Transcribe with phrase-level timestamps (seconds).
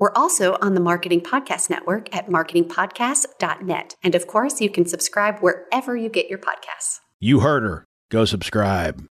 [0.00, 3.96] We're also on the Marketing Podcast Network at marketingpodcast.net.
[4.00, 7.00] And of course, you can subscribe wherever you get your podcasts.
[7.18, 7.84] You heard her.
[8.08, 9.04] Go subscribe.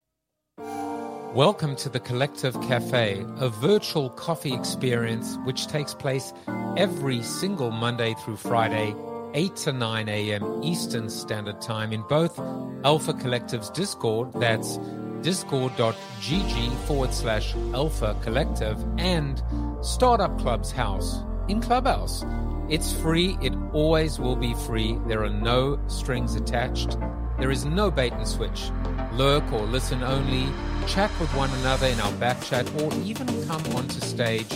[1.34, 6.32] Welcome to the Collective Cafe, a virtual coffee experience which takes place
[6.78, 8.94] every single Monday through Friday,
[9.36, 10.64] 8 to 9 a.m.
[10.64, 12.40] Eastern Standard Time in both
[12.86, 14.80] Alpha Collective's Discord, that's
[15.22, 19.44] discord.gg forward slash alpha collective, and
[19.82, 22.24] Startup Club's house in Clubhouse.
[22.70, 24.98] It's free, it always will be free.
[25.06, 26.98] There are no strings attached.
[27.38, 28.72] There is no bait and switch.
[29.12, 30.48] Lurk or listen only,
[30.88, 34.48] chat with one another in our back chat, or even come onto stage.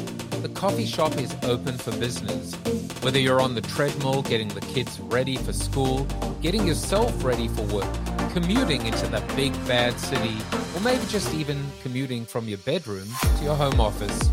[0.41, 2.55] The coffee shop is open for business.
[3.01, 6.05] Whether you're on the treadmill getting the kids ready for school,
[6.41, 7.93] getting yourself ready for work,
[8.31, 10.37] commuting into the big bad city,
[10.73, 13.07] or maybe just even commuting from your bedroom
[13.37, 14.29] to your home office.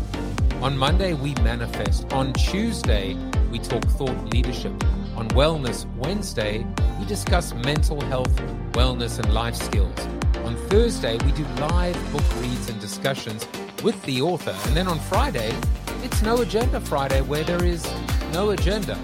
[0.61, 2.11] On Monday, we manifest.
[2.13, 3.15] On Tuesday,
[3.51, 4.73] we talk thought leadership.
[5.17, 6.63] On Wellness Wednesday,
[6.99, 8.35] we discuss mental health,
[8.73, 9.97] wellness, and life skills.
[10.45, 13.47] On Thursday, we do live book reads and discussions
[13.83, 14.55] with the author.
[14.67, 15.55] And then on Friday,
[16.03, 17.83] it's No Agenda Friday, where there is
[18.31, 18.95] no agenda.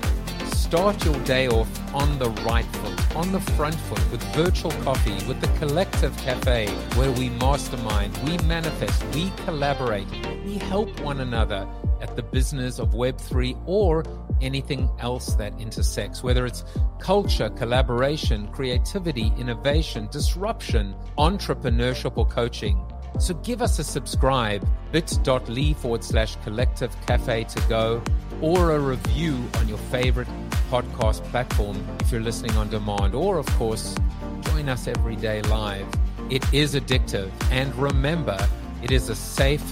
[0.51, 5.17] Start your day off on the right foot, on the front foot, with virtual coffee,
[5.27, 10.07] with the Collective Cafe, where we mastermind, we manifest, we collaborate,
[10.45, 11.67] we help one another
[12.03, 14.03] at the business of Web3 or
[14.41, 16.65] anything else that intersects, whether it's
[16.99, 22.79] culture, collaboration, creativity, innovation, disruption, entrepreneurship, or coaching.
[23.19, 28.03] So give us a subscribe, bit.ly forward slash collective cafe to go,
[28.41, 30.27] or a review on your favorite
[30.69, 33.95] podcast platform if you're listening on demand, or of course,
[34.41, 35.87] join us every day live.
[36.29, 38.37] It is addictive, and remember,
[38.81, 39.63] it is a safe,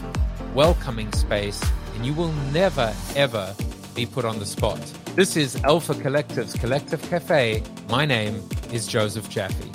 [0.53, 1.61] welcoming space,
[2.03, 3.53] you will never, ever
[3.93, 4.79] be put on the spot.
[5.15, 7.61] This is Alpha Collective's Collective Cafe.
[7.89, 9.69] My name is Joseph Jaffe.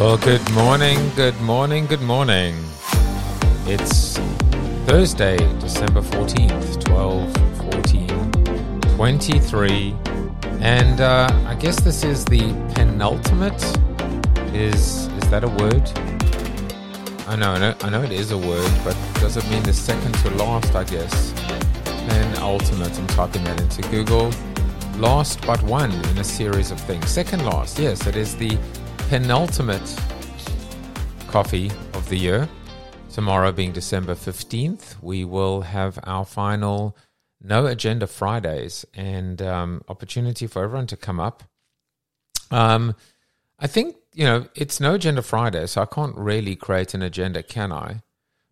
[0.00, 2.54] Well, good morning, good morning, good morning.
[3.66, 4.16] It's
[4.86, 7.32] Thursday, December 14th, 12
[7.70, 9.94] 14 23.
[10.60, 12.40] And uh, I guess this is the
[12.74, 13.62] penultimate.
[14.54, 17.28] Is is that a word?
[17.28, 19.72] I know, I know, I know it is a word, but does it mean the
[19.72, 20.74] second to last?
[20.74, 21.32] I guess.
[22.08, 22.98] Penultimate.
[22.98, 24.32] I'm typing that into Google.
[24.96, 27.08] Last but one in a series of things.
[27.08, 28.58] Second last, yes, it is the
[29.08, 29.96] penultimate
[31.28, 32.48] coffee of the year.
[33.08, 36.96] Tomorrow being December 15th, we will have our final
[37.40, 41.44] No Agenda Fridays and um, opportunity for everyone to come up.
[42.50, 42.96] Um,
[43.60, 47.42] I think, you know, it's No Agenda Friday, so I can't really create an agenda,
[47.42, 48.02] can I?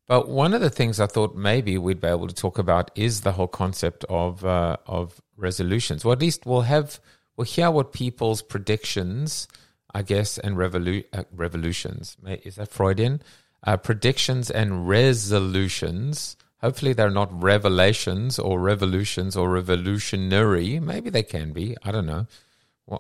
[0.07, 3.21] But one of the things I thought maybe we'd be able to talk about is
[3.21, 6.99] the whole concept of uh, of resolutions, or at least we'll have
[7.37, 9.49] we'll hear what people's predictions
[9.95, 12.17] I guess, and revolu- uh, revolutions.
[12.45, 13.23] Is that Freudian?
[13.65, 16.37] Uh, predictions and resolutions.
[16.61, 20.79] Hopefully, they're not revelations or revolutions or revolutionary.
[20.79, 21.77] Maybe they can be.
[21.83, 22.27] I don't know.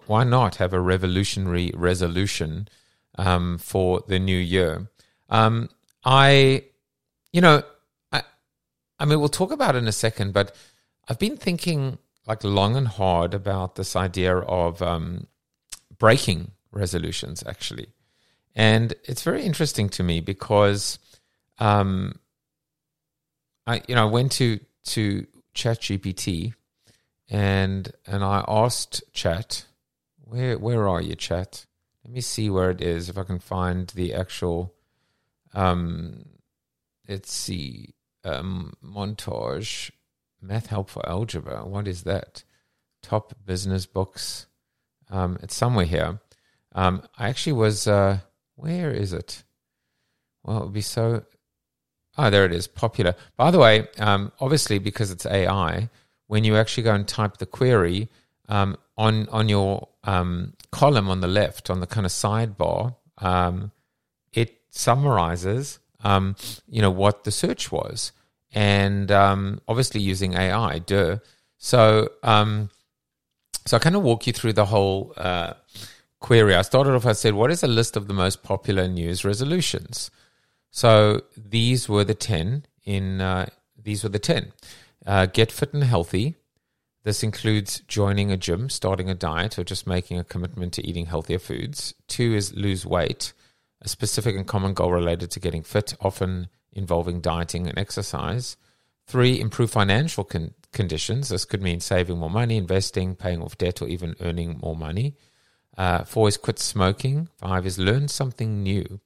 [0.06, 2.68] Why not have a revolutionary resolution
[3.16, 4.88] um, for the new year?
[5.30, 5.70] Um,
[6.04, 6.64] I,
[7.32, 7.62] you know,
[8.12, 8.22] I,
[8.98, 10.54] I mean, we'll talk about it in a second, but
[11.08, 15.26] I've been thinking like long and hard about this idea of um,
[15.98, 17.88] breaking resolutions actually
[18.58, 20.98] and it's very interesting to me because
[21.60, 22.18] um,
[23.66, 26.54] I you know I went to to Chat GPT
[27.30, 29.64] and and I asked Chat
[30.28, 31.66] where where are you Chat
[32.04, 34.74] let me see where it is if I can find the actual
[35.54, 36.24] um
[37.08, 37.94] let's see
[38.24, 39.90] um, montage
[40.40, 42.44] math help for algebra what is that
[43.02, 44.46] top business books
[45.10, 46.20] um, it's somewhere here
[46.78, 48.18] um, I actually was, uh,
[48.54, 49.42] where is it?
[50.44, 51.24] Well, it would be so.
[52.16, 53.14] Oh, there it is, popular.
[53.36, 55.88] By the way, um, obviously, because it's AI,
[56.26, 58.08] when you actually go and type the query
[58.48, 63.72] um, on, on your um, column on the left, on the kind of sidebar, um,
[64.32, 66.36] it summarizes um,
[66.68, 68.12] you know, what the search was,
[68.52, 71.18] and um, obviously using AI, duh.
[71.58, 72.70] So, um,
[73.66, 75.54] so I kind of walk you through the whole uh,
[76.20, 76.54] query.
[76.54, 77.06] I started off.
[77.06, 80.10] I said, "What is a list of the most popular news resolutions?"
[80.70, 82.64] So these were the ten.
[82.84, 84.52] In uh, these were the ten.
[85.04, 86.36] Uh, get fit and healthy.
[87.04, 91.06] This includes joining a gym, starting a diet, or just making a commitment to eating
[91.06, 91.94] healthier foods.
[92.06, 93.32] Two is lose weight,
[93.80, 98.56] a specific and common goal related to getting fit, often involving dieting and exercise.
[99.06, 101.28] Three, improve financial con- conditions.
[101.30, 105.16] This could mean saving more money, investing, paying off debt, or even earning more money.
[105.76, 107.28] Uh, four is quit smoking.
[107.38, 109.00] Five is learn something new.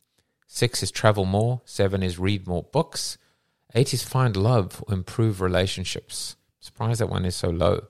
[0.47, 1.61] Six is travel more.
[1.65, 3.19] Seven is read more books.
[3.75, 6.37] Eight is find love or improve relationships.
[6.63, 7.89] Surprised that one is so low.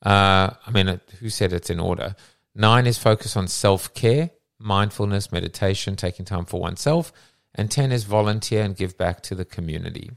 [0.00, 2.14] Uh, I mean, who said it's in order?
[2.54, 4.30] Nine is focus on self care,
[4.60, 7.12] mindfulness, meditation, taking time for oneself.
[7.54, 10.12] And 10 is volunteer and give back to the community.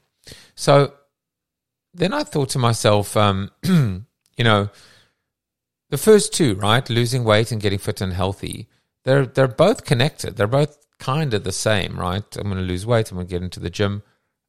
[0.54, 0.94] So
[1.96, 4.70] then I thought to myself, um, you know,
[5.90, 6.88] the first two, right?
[6.88, 8.70] Losing weight and getting fit and healthy,
[9.04, 10.36] they're, they're both connected.
[10.36, 12.24] They're both kind of the same, right?
[12.38, 13.10] I'm going to lose weight.
[13.10, 14.04] I'm going to get into the gym.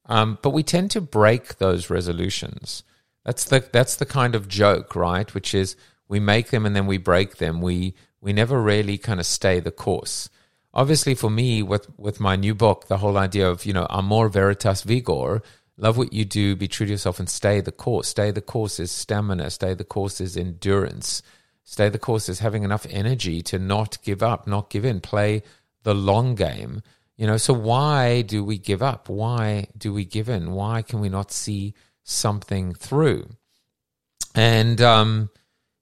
[0.05, 2.85] Um, but we tend to break those resolutions.
[3.27, 5.35] That's the that's the kind of joke, right?
[5.35, 5.75] Which is
[6.07, 7.61] we make them and then we break them.
[7.61, 10.31] We we never really kind of stay the course.
[10.73, 14.29] Obviously, for me, with with my new book, the whole idea of you know amor
[14.29, 15.43] veritas vigor,
[15.77, 18.07] love what you do, be true to yourself, and stay the course.
[18.07, 19.51] Stay the course is stamina.
[19.51, 21.21] Stay the course is endurance.
[21.65, 25.43] Stay the course is having enough energy to not give up, not give in, play
[25.83, 26.81] the long game.
[27.17, 29.09] You know, so why do we give up?
[29.09, 30.53] Why do we give in?
[30.53, 31.75] Why can we not see
[32.07, 33.29] something through?
[34.35, 35.31] And um,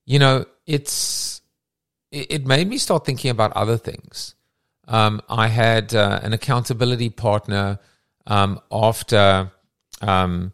[0.04, 1.40] you know, it's
[2.10, 4.34] it, made me start thinking about other things.
[4.86, 7.78] Um, I had uh, an accountability partner
[8.26, 9.50] um, after
[10.00, 10.52] um,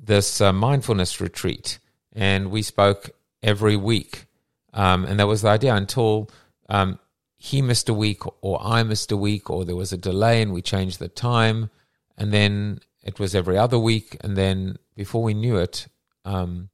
[0.00, 1.78] this uh, mindfulness retreat,
[2.12, 3.10] and we spoke
[3.42, 4.26] every week.
[4.72, 6.30] Um, and that was the idea until
[6.68, 6.98] um,
[7.38, 10.52] he missed a week or I missed a week or there was a delay and
[10.52, 11.70] we changed the time
[12.16, 15.86] and then it was every other week and then before we knew it
[16.24, 16.68] um,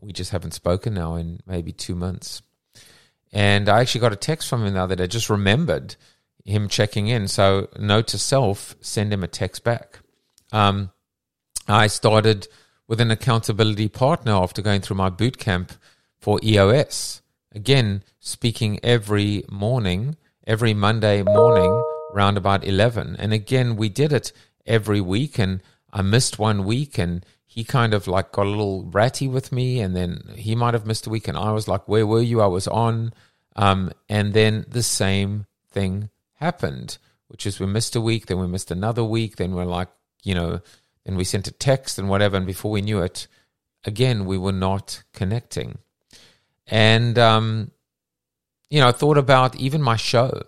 [0.00, 2.42] we just haven't spoken now in maybe two months.
[3.32, 5.96] And I actually got a text from him the other day just remembered
[6.44, 7.28] him checking in.
[7.28, 10.00] So note to self send him a text back.
[10.50, 10.90] Um,
[11.68, 12.48] I started
[12.88, 15.72] with an accountability partner after going through my boot camp
[16.20, 17.22] for EOS
[17.54, 20.16] again speaking every morning,
[20.46, 21.82] every Monday morning,
[22.12, 23.16] round about 11.
[23.18, 24.32] And again, we did it
[24.66, 25.62] every week, and
[25.92, 29.80] I missed one week, and he kind of like got a little ratty with me,
[29.80, 32.40] and then he might have missed a week, and I was like, Where were you?
[32.40, 33.12] I was on.
[33.54, 36.98] Um, and then the same thing happened,
[37.28, 39.88] which is we missed a week, then we missed another week, then we're like,
[40.22, 40.60] you know,
[41.04, 43.26] then we sent a text and whatever, and before we knew it,
[43.84, 45.78] again, we were not connecting.
[46.66, 47.70] And, um,
[48.70, 50.42] you know, I thought about even my show,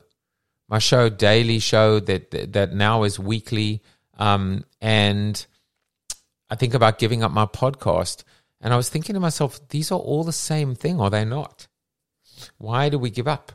[0.69, 3.82] my show, daily show that, that now is weekly.
[4.16, 5.44] Um, and
[6.50, 8.25] I think about giving up my podcast.
[8.61, 11.66] And I was thinking to myself, these are all the same thing, are they not?
[12.58, 13.52] Why do we give up?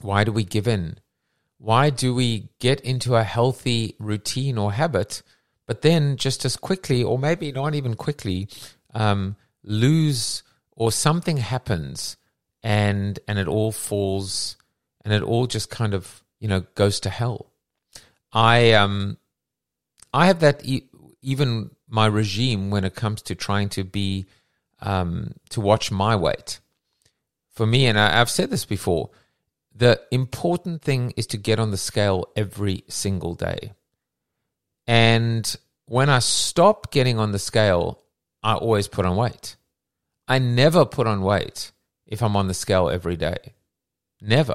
[0.00, 0.98] Why do we give in?
[1.58, 5.22] Why do we get into a healthy routine or habit,
[5.66, 8.48] but then just as quickly, or maybe not even quickly,
[8.94, 10.42] um, lose
[10.74, 12.16] or something happens
[12.62, 14.56] and and it all falls
[15.04, 17.52] and it all just kind of you know goes to hell
[18.32, 19.16] i um
[20.12, 20.88] i have that e-
[21.20, 24.26] even my regime when it comes to trying to be
[24.80, 26.60] um to watch my weight
[27.50, 29.10] for me and I, i've said this before
[29.74, 33.72] the important thing is to get on the scale every single day
[34.86, 38.02] and when i stop getting on the scale
[38.42, 39.56] i always put on weight
[40.28, 41.72] I never put on weight
[42.06, 43.54] if I'm on the scale every day.
[44.20, 44.54] Never.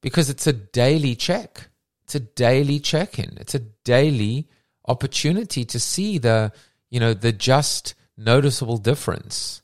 [0.00, 1.68] Because it's a daily check.
[2.04, 3.36] It's a daily check in.
[3.40, 4.48] It's a daily
[4.86, 6.52] opportunity to see the,
[6.90, 9.62] you know, the just noticeable difference.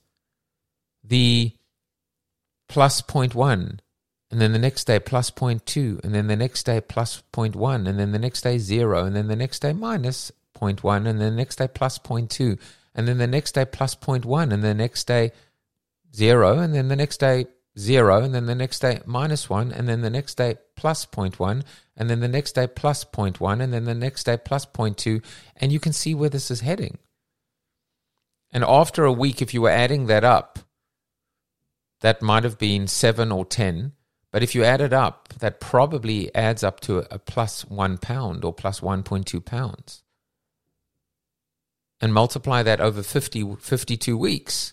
[1.04, 1.52] The
[2.68, 3.80] plus point one,
[4.30, 7.56] and then the next day plus point two, and then the next day plus point
[7.56, 11.06] one, and then the next day zero, and then the next day minus point one,
[11.06, 12.58] and then the next day plus point two
[12.94, 15.32] and then the next day plus 0.1, and the next day
[16.14, 17.46] zero, and then the next day
[17.78, 21.62] zero, and then the next day minus one, and then the next day plus 0.1,
[21.96, 25.22] and then the next day plus 0.1, and then the next day plus 0.2,
[25.56, 26.98] and you can see where this is heading.
[28.52, 30.58] And after a week, if you were adding that up,
[32.00, 33.92] that might have been seven or 10,
[34.32, 38.44] But if you add it up, that probably adds up to a plus one pound
[38.44, 40.02] or plus 1.2 pounds.
[42.00, 44.72] And multiply that over 50, 52 weeks.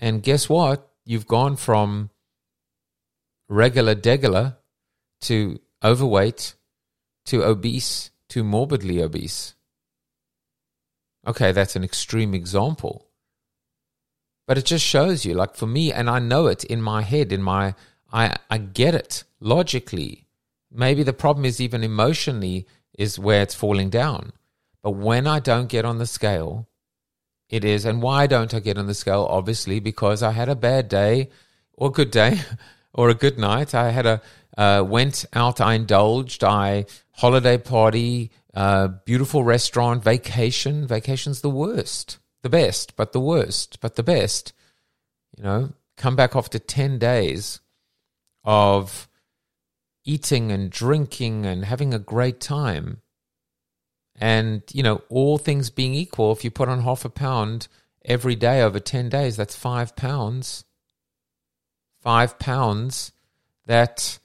[0.00, 0.90] And guess what?
[1.04, 2.10] You've gone from
[3.52, 4.56] regular degular
[5.20, 6.54] to overweight
[7.26, 9.54] to obese to morbidly obese.
[11.26, 13.06] Okay, that's an extreme example.
[14.48, 17.30] But it just shows you, like for me, and I know it in my head,
[17.30, 17.74] in my,
[18.12, 20.26] I, I get it logically.
[20.72, 22.66] Maybe the problem is even emotionally
[22.98, 24.32] is where it's falling down.
[24.82, 26.68] But when I don't get on the scale,
[27.48, 27.84] it is.
[27.84, 29.26] And why don't I get on the scale?
[29.30, 31.28] Obviously, because I had a bad day
[31.74, 32.40] or good day
[32.94, 33.74] or a good night.
[33.74, 34.22] I had a,
[34.56, 40.86] uh, went out, I indulged, I holiday party, uh, beautiful restaurant, vacation.
[40.86, 44.52] Vacation's the worst, the best, but the worst, but the best.
[45.36, 47.60] You know, come back after 10 days
[48.44, 49.08] of
[50.04, 53.00] eating and drinking and having a great time.
[54.20, 57.68] And, you know, all things being equal, if you put on half a pound
[58.04, 60.64] every day over 10 days, that's five pounds.
[62.02, 63.12] Five pounds
[63.66, 64.18] that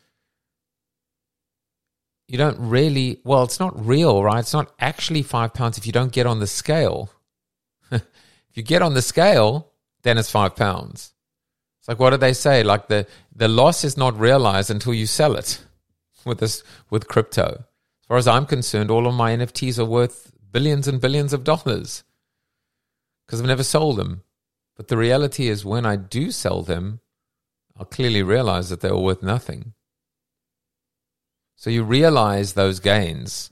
[2.27, 4.39] you don't really, well, it's not real, right?
[4.39, 7.09] It's not actually five pounds if you don't get on the scale.
[7.91, 8.03] if
[8.55, 11.13] you get on the scale, then it's five pounds.
[11.79, 12.63] It's like, what do they say?
[12.63, 15.63] Like the, the loss is not realized until you sell it
[16.25, 17.63] with this, with crypto.
[18.01, 21.43] As far as I'm concerned, all of my NFTs are worth billions and billions of
[21.43, 22.03] dollars
[23.25, 24.23] because I've never sold them.
[24.75, 26.99] But the reality is, when I do sell them,
[27.77, 29.73] I'll clearly realize that they were worth nothing.
[31.55, 33.49] So you realize those gains.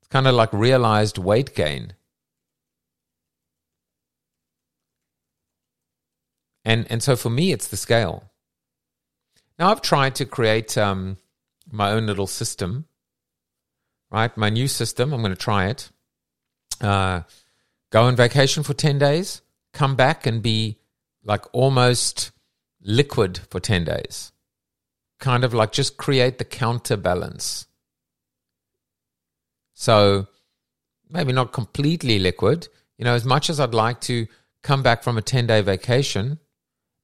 [0.00, 1.94] It's kind of like realized weight gain.
[6.64, 8.30] And, and so for me, it's the scale.
[9.58, 11.16] Now, I've tried to create um,
[11.70, 12.86] my own little system,
[14.10, 14.36] right?
[14.36, 15.90] My new system, I'm going to try it.
[16.80, 17.22] Uh,
[17.90, 19.40] go on vacation for 10 days,
[19.72, 20.78] come back and be
[21.24, 22.32] like almost
[22.80, 24.32] liquid for 10 days
[25.18, 27.66] kind of like just create the counterbalance.
[29.74, 30.28] So
[31.08, 32.68] maybe not completely liquid.
[32.96, 34.26] You know, as much as I'd like to
[34.62, 36.38] come back from a 10 day vacation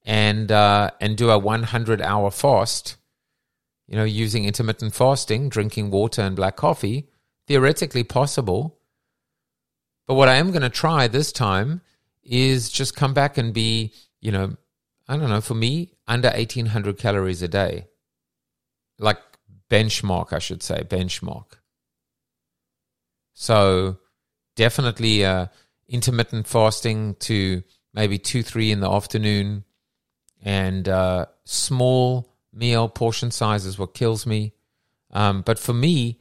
[0.03, 2.97] and, uh, and do a 100 hour fast,
[3.87, 7.07] you know, using intermittent fasting, drinking water and black coffee,
[7.47, 8.79] theoretically possible.
[10.07, 11.81] But what I am going to try this time
[12.23, 14.55] is just come back and be, you know,
[15.07, 17.87] I don't know, for me, under 1800 calories a day
[18.99, 19.19] like
[19.69, 21.45] benchmark, I should say, benchmark.
[23.33, 23.97] So
[24.55, 25.47] definitely uh,
[25.87, 29.63] intermittent fasting to maybe two, three in the afternoon,
[30.41, 34.53] and uh, small meal portion size is what kills me.
[35.11, 36.19] Um, but for me,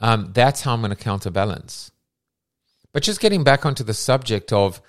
[0.00, 1.90] um, that's how I'm going to counterbalance.
[2.92, 4.80] But just getting back onto the subject of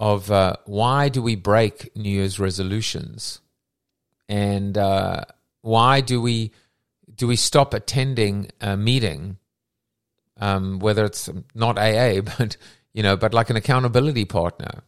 [0.00, 3.40] of uh, why do we break New Year's resolutions,
[4.30, 5.24] and uh,
[5.60, 6.52] why do we
[7.14, 9.36] do we stop attending a meeting,
[10.38, 12.56] um, whether it's not AA, but
[12.94, 14.82] you know, but like an accountability partner?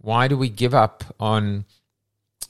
[0.00, 1.64] Why do we give up on?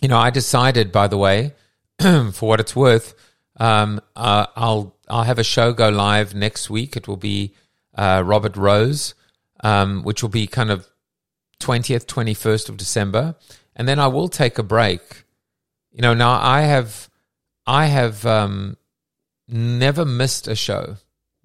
[0.03, 1.55] You know, I decided, by the way,
[1.99, 3.15] for what it's worth,
[3.57, 6.99] um, uh, I'll I'll have a show go live next week.
[6.99, 7.55] It will be
[7.95, 9.15] uh, Robert Rose,
[9.65, 10.87] um, which will be kind of
[11.61, 13.37] twentieth, twenty first of December,
[13.75, 15.25] and then I will take a break.
[15.91, 17.09] You know, now I have
[17.67, 18.77] I have um,
[19.49, 20.97] never missed a show,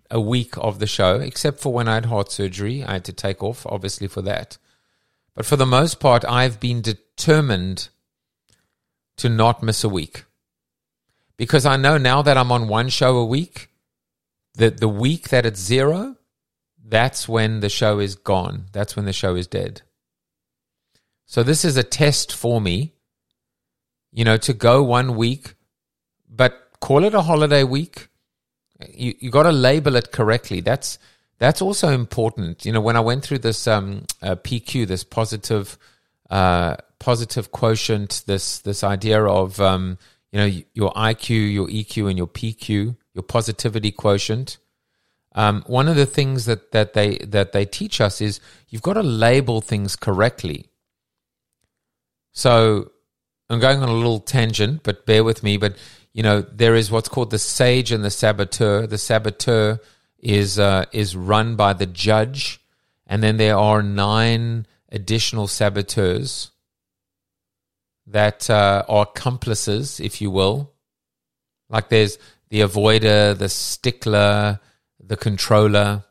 [0.09, 2.83] a week of the show, except for when I had heart surgery.
[2.83, 4.57] I had to take off, obviously, for that.
[5.33, 7.89] But for the most part, I've been determined
[9.17, 10.25] to not miss a week.
[11.37, 13.69] Because I know now that I'm on one show a week,
[14.55, 16.17] that the week that it's zero,
[16.83, 18.65] that's when the show is gone.
[18.73, 19.81] That's when the show is dead.
[21.31, 22.91] So this is a test for me,
[24.11, 25.55] you know, to go one week
[26.29, 28.09] but call it a holiday week.
[28.93, 30.59] You you got to label it correctly.
[30.59, 30.99] That's
[31.37, 32.65] that's also important.
[32.65, 35.77] You know, when I went through this um, uh, PQ, this positive
[36.29, 39.99] uh, positive quotient, this this idea of um,
[40.33, 44.57] you know your IQ, your EQ, and your PQ, your positivity quotient.
[45.33, 48.95] Um, one of the things that, that they that they teach us is you've got
[48.95, 50.70] to label things correctly.
[52.31, 52.91] So
[53.49, 55.57] I'm going on a little tangent, but bear with me.
[55.57, 55.75] But
[56.13, 58.87] you know, there is what's called the sage and the saboteur.
[58.87, 59.79] The saboteur
[60.19, 62.61] is uh, is run by the judge,
[63.07, 66.51] and then there are nine additional saboteurs
[68.07, 70.73] that uh, are accomplices, if you will,
[71.71, 72.17] Like there's
[72.49, 74.59] the avoider, the stickler,
[74.99, 76.03] the controller,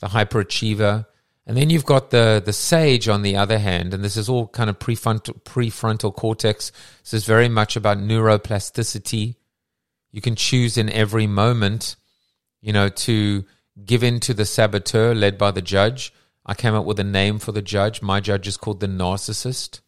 [0.00, 1.06] the hyperachiever.
[1.48, 4.48] And then you've got the, the sage on the other hand, and this is all
[4.48, 6.70] kind of prefrontal, prefrontal cortex.
[7.02, 9.36] This is very much about neuroplasticity.
[10.12, 11.96] You can choose in every moment,
[12.60, 13.46] you know, to
[13.82, 16.12] give in to the saboteur led by the judge.
[16.44, 18.02] I came up with a name for the judge.
[18.02, 19.80] My judge is called the narcissist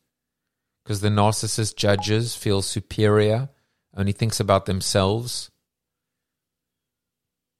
[0.82, 3.50] because the narcissist judges feel superior,
[3.94, 5.50] only thinks about themselves,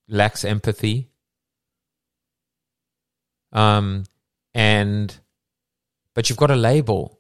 [0.09, 1.10] lacks empathy.
[3.53, 4.05] Um,
[4.55, 5.15] and
[6.15, 7.19] but you've got a label.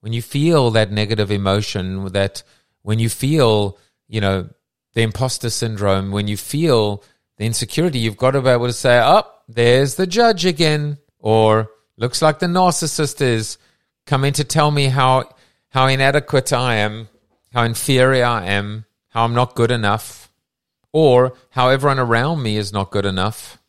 [0.00, 2.42] When you feel that negative emotion, that
[2.82, 4.48] when you feel, you know,
[4.94, 7.04] the imposter syndrome, when you feel
[7.36, 10.98] the insecurity, you've got to be able to say, "Up, oh, there's the judge again,"
[11.18, 13.58] or "Looks like the narcissist is.
[14.04, 15.30] Coming to tell me how
[15.68, 17.08] how inadequate I am,
[17.52, 20.30] how inferior I am, how I'm not good enough,
[20.92, 23.61] or how everyone around me is not good enough,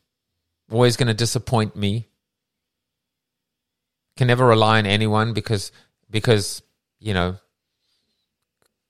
[0.73, 2.07] always going to disappoint me.
[4.17, 5.71] Can never rely on anyone because
[6.09, 6.61] because
[6.99, 7.37] you know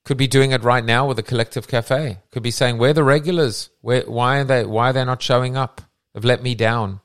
[0.06, 2.20] could be doing it right now with a collective cafe.
[2.32, 3.70] Could be saying, "Where the regulars?
[3.82, 4.04] Where?
[4.04, 4.66] Why are they?
[4.66, 5.82] Why are they not showing up?
[6.14, 7.00] They've let me down."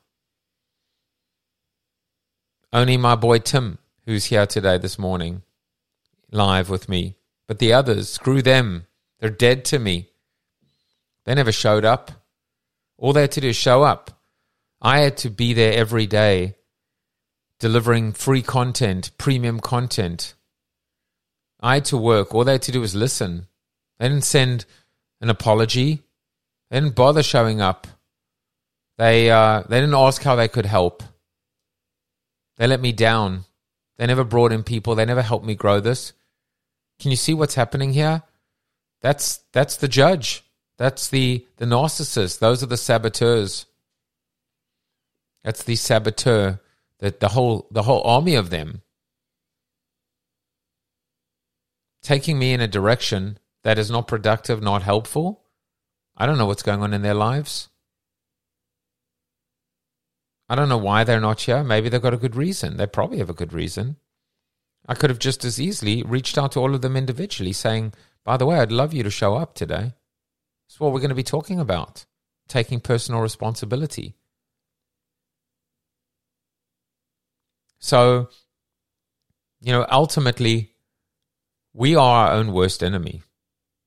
[2.73, 5.43] Only my boy Tim, who's here today this morning,
[6.31, 7.17] live with me.
[7.47, 8.87] But the others, screw them.
[9.21, 10.11] They're dead to me.
[11.25, 12.11] They never showed up.
[12.99, 14.18] All they had to do is show up.
[14.81, 16.57] I had to be there every day,
[17.59, 20.35] delivering free content, premium content.
[21.61, 22.35] I had to work.
[22.35, 23.49] All they had to do was listen.
[23.99, 24.65] They didn't send
[25.21, 26.03] an apology.
[26.71, 27.87] They didn't bother showing up.
[28.97, 31.03] They uh, they didn't ask how they could help.
[32.57, 33.45] They let me down.
[33.97, 34.95] They never brought in people.
[34.95, 36.13] They never helped me grow this.
[37.01, 38.23] Can you see what's happening here?
[39.01, 40.45] That's that's the judge.
[40.77, 42.39] That's the the narcissist.
[42.39, 43.67] Those are the saboteurs.
[45.49, 46.61] That's the saboteur.
[46.99, 48.83] That the whole the whole army of them
[52.03, 55.45] taking me in a direction that is not productive, not helpful.
[56.19, 57.71] I don't know what's going on in their lives.
[60.51, 61.65] I don't know why they're not here.
[61.65, 62.77] Maybe they've got a good reason.
[62.77, 63.97] They probably have a good reason.
[64.87, 68.37] I could have just as easily reached out to all of them individually saying, by
[68.37, 69.95] the way, I'd love you to show up today.
[70.67, 72.05] That's what we're going to be talking about
[72.49, 74.15] taking personal responsibility.
[77.79, 78.29] So,
[79.61, 80.73] you know, ultimately,
[81.73, 83.23] we are our own worst enemy.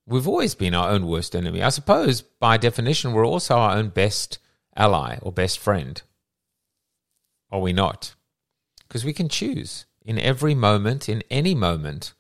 [0.06, 1.62] We've always been our own worst enemy.
[1.62, 4.40] I suppose, by definition, we're also our own best
[4.76, 6.02] ally or best friend.
[7.52, 8.16] Are we not?
[8.88, 12.14] Because we can choose in every moment, in any moment,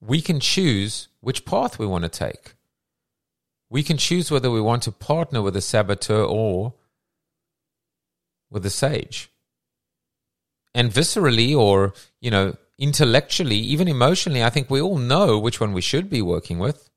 [0.00, 2.54] we can choose which path we want to take.
[3.68, 6.74] We can choose whether we want to partner with a saboteur or
[8.50, 9.30] with a sage.
[10.76, 15.72] And viscerally or, you know, intellectually, even emotionally, I think we all know which one
[15.72, 16.90] we should be working with.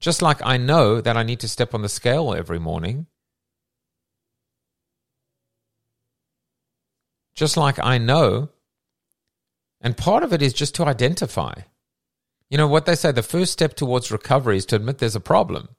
[0.00, 3.06] Just like I know that I need to step on the scale every morning.
[7.34, 8.50] Just like I know
[9.80, 11.54] and part of it is just to identify.
[12.50, 15.20] You know what they say the first step towards recovery is to admit there's a
[15.20, 15.70] problem.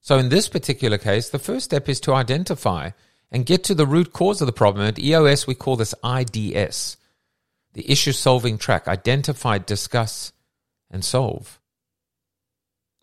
[0.00, 2.90] So in this particular case, the first step is to identify
[3.34, 4.86] and get to the root cause of the problem.
[4.86, 6.96] At EOS, we call this IDS,
[7.72, 10.32] the issue solving track identify, discuss,
[10.88, 11.60] and solve.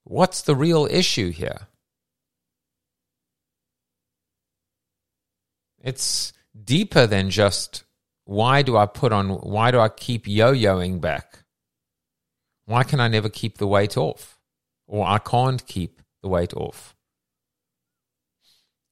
[0.06, 1.68] What's the real issue here?
[5.84, 6.32] It's
[6.64, 7.84] deeper than just
[8.24, 11.40] why do I put on, why do I keep yo yoing back?
[12.66, 14.40] Why can I never keep the weight off?
[14.88, 16.96] Or I can't keep the weight off.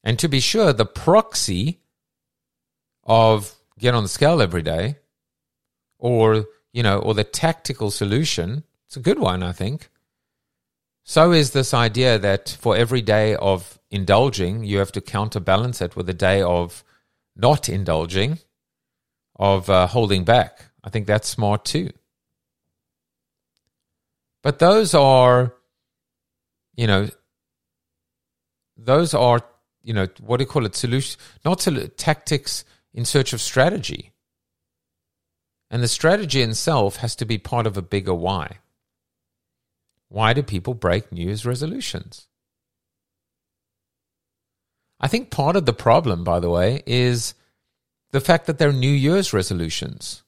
[0.03, 1.81] And to be sure, the proxy
[3.03, 4.97] of get on the scale every day,
[5.97, 9.89] or, you know, or the tactical solution, it's a good one, I think.
[11.03, 15.95] So is this idea that for every day of indulging, you have to counterbalance it
[15.95, 16.83] with a day of
[17.35, 18.39] not indulging
[19.35, 20.65] of uh, holding back.
[20.83, 21.89] I think that's smart too.
[24.43, 25.55] But those are,
[26.75, 27.09] you know,
[28.77, 29.41] those are,
[29.89, 30.75] you know, what do you call it?
[30.75, 34.11] Solution, not tactics in search of strategy.
[35.71, 38.59] And the strategy itself has to be part of a bigger why.
[40.07, 42.27] Why do people break New Year's resolutions?
[44.99, 47.33] I think part of the problem, by the way, is
[48.11, 50.21] the fact that they're New Year's resolutions.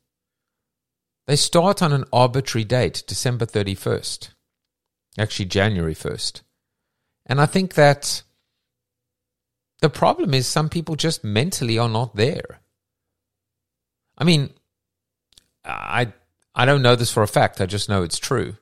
[1.28, 4.30] They start on an arbitrary date, December 31st.
[5.20, 6.42] Actually, January 1st.
[7.28, 8.24] And I think that
[9.82, 12.62] the problem is some people just mentally are not there.
[14.18, 14.52] I mean,
[15.66, 16.14] I
[16.54, 17.60] I don't know this for a fact.
[17.60, 18.56] I just know it's true.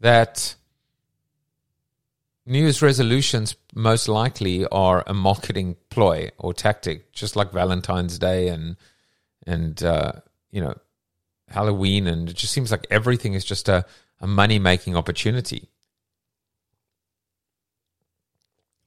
[0.00, 0.54] That
[2.46, 8.48] New Year's resolutions most likely are a marketing ploy or tactic, just like Valentine's Day
[8.48, 8.76] and
[9.46, 10.12] and uh,
[10.50, 10.74] you know
[11.48, 13.86] Halloween, and it just seems like everything is just a,
[14.20, 15.70] a money making opportunity.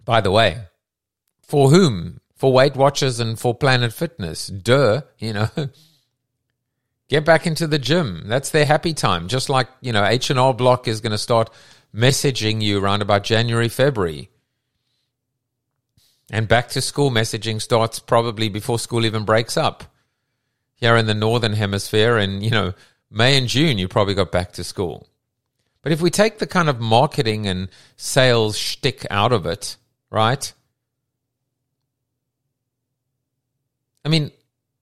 [0.06, 0.65] By the way,
[1.43, 2.19] for whom?
[2.36, 4.47] For Weight Watchers and for Planet Fitness.
[4.47, 5.49] Duh, you know.
[7.10, 8.23] Get back into the gym.
[8.27, 9.27] That's their happy time.
[9.27, 11.49] Just like, you know, H&R Block is going to start
[11.93, 14.29] messaging you around about January, February.
[16.32, 19.84] And back to school messaging starts probably before school even breaks up.
[20.75, 22.73] Here in the northern hemisphere, and you know,
[23.12, 25.08] May and June, you probably got back to school.
[25.82, 29.77] But if we take the kind of marketing and sales shtick out of it,
[30.10, 30.51] right?
[34.06, 34.32] I mean,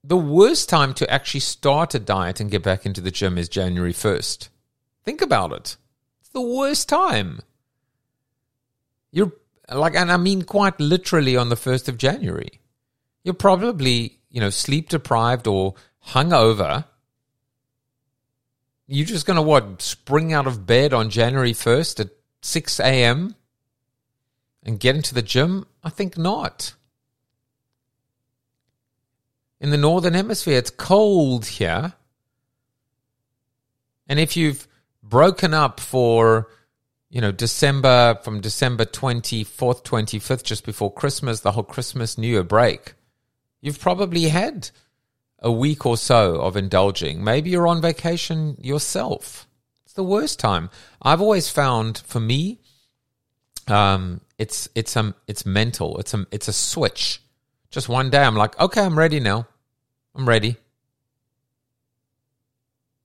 [0.03, 3.49] the worst time to actually start a diet and get back into the gym is
[3.49, 4.49] January 1st.
[5.03, 5.77] Think about it
[6.19, 7.41] It's the worst time.
[9.11, 9.33] You're
[9.71, 12.61] like, and I mean quite literally on the 1st of January.
[13.23, 15.75] You're probably, you know, sleep deprived or
[16.07, 16.85] hungover.
[18.87, 19.81] You're just going to what?
[19.81, 22.09] Spring out of bed on January 1st at
[22.41, 23.35] 6 a.m.
[24.63, 25.67] and get into the gym?
[25.83, 26.73] I think not.
[29.61, 31.93] In the northern hemisphere, it's cold here.
[34.07, 34.67] And if you've
[35.03, 36.49] broken up for
[37.11, 42.43] you know December from December 24th 25th just before Christmas the whole Christmas New Year
[42.43, 42.93] break
[43.59, 44.69] you've probably had
[45.39, 47.23] a week or so of indulging.
[47.23, 49.47] Maybe you're on vacation yourself.
[49.83, 50.69] It's the worst time.
[51.01, 52.59] I've always found for me
[53.67, 55.97] um it's it's um it's mental.
[55.97, 57.21] It's a it's a switch.
[57.69, 59.47] Just one day I'm like okay I'm ready now
[60.15, 60.57] I'm ready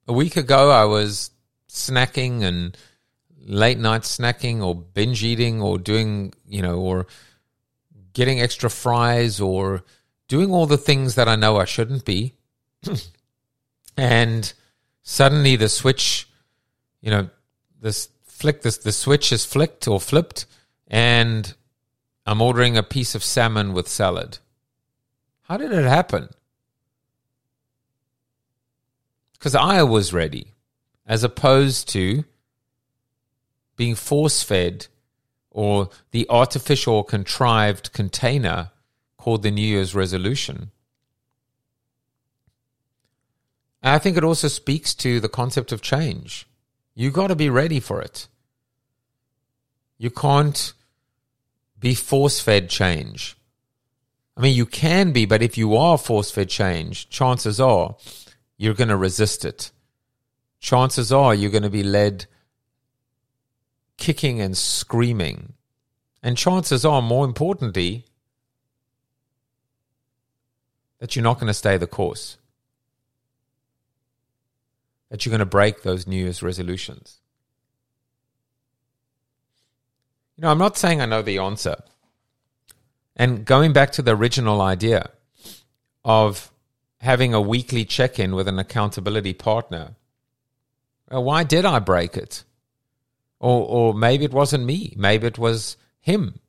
[0.09, 1.31] a week ago I was
[1.69, 2.77] snacking and
[3.41, 7.07] late night snacking or binge eating or doing, you know, or
[8.13, 9.85] getting extra fries or
[10.29, 12.35] doing all the things that I know I shouldn't be.
[13.97, 14.53] and
[15.03, 16.29] suddenly the switch,
[17.01, 17.31] you know,
[17.81, 20.47] this flick, this, the switch is flicked or flipped
[20.89, 21.55] and
[22.25, 24.39] I'm ordering a piece of salmon with salad.
[25.43, 26.31] How did it happen?
[29.39, 30.55] Because I was ready
[31.07, 32.25] as opposed to
[33.77, 34.87] being force fed
[35.51, 38.71] or the artificial contrived container
[39.17, 40.71] called the New Year's resolution.
[43.83, 46.47] And I think it also speaks to the concept of change.
[46.95, 48.27] You got to be ready for it.
[49.99, 50.73] You can't
[51.79, 53.37] be force fed change.
[54.37, 57.97] I mean, you can be, but if you are force fed change, chances are
[58.57, 59.71] you're going to resist it
[60.61, 62.27] chances are you're going to be led
[63.97, 65.55] kicking and screaming.
[66.23, 68.05] And chances are, more importantly,
[70.99, 72.37] that you're not going to stay the course.
[75.11, 77.21] That you're going to break those New Year's resolutions.
[80.37, 81.77] You know, I'm not saying I know the answer.
[83.15, 85.11] And going back to the original idea
[86.05, 86.51] of
[87.01, 89.97] having a weekly check in with an accountability partner
[91.11, 92.45] well, why did I break it?
[93.39, 94.95] Or, or maybe it wasn't me.
[94.97, 96.41] Maybe it was him.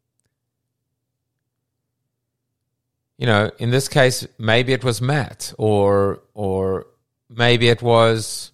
[3.17, 6.85] You know, in this case, maybe it was Matt, or or
[7.29, 8.51] maybe it was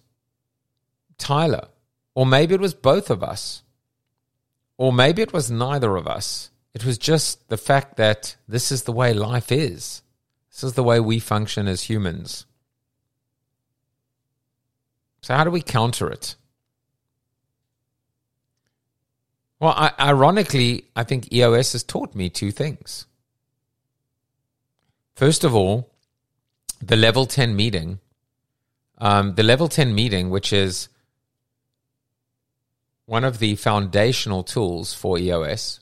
[1.18, 1.68] Tyler,
[2.14, 3.62] or maybe it was both of us,
[4.78, 6.50] or maybe it was neither of us.
[6.72, 10.00] It was just the fact that this is the way life is.
[10.54, 12.46] This is the way we function as humans.
[15.20, 16.36] So, how do we counter it?
[19.58, 23.06] Well, I, ironically, I think EOS has taught me two things.
[25.16, 25.90] First of all,
[26.80, 27.98] the level 10 meeting.
[28.98, 30.88] Um, the level 10 meeting, which is
[33.06, 35.80] one of the foundational tools for EOS,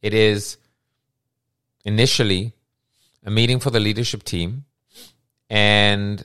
[0.00, 0.58] it is
[1.84, 2.52] initially
[3.24, 4.64] a meeting for the leadership team
[5.48, 6.24] and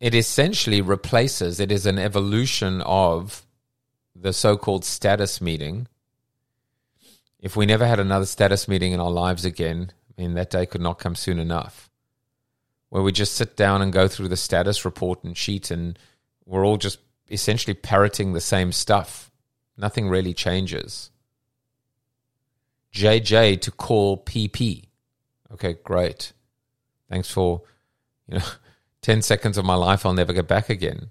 [0.00, 3.44] it essentially replaces, it is an evolution of
[4.14, 5.88] the so called status meeting.
[7.40, 10.66] If we never had another status meeting in our lives again, I mean, that day
[10.66, 11.90] could not come soon enough.
[12.90, 15.98] Where we just sit down and go through the status report and sheet, and
[16.46, 19.30] we're all just essentially parroting the same stuff.
[19.76, 21.10] Nothing really changes.
[22.98, 24.84] JJ to call PP.
[25.52, 26.32] Okay, great.
[27.08, 27.62] Thanks for,
[28.26, 28.44] you know,
[29.02, 31.10] 10 seconds of my life I'll never get back again.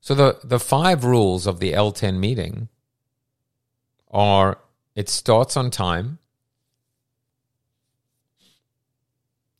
[0.00, 2.68] So the, the five rules of the L10 meeting
[4.10, 4.58] are
[4.94, 6.18] it starts on time,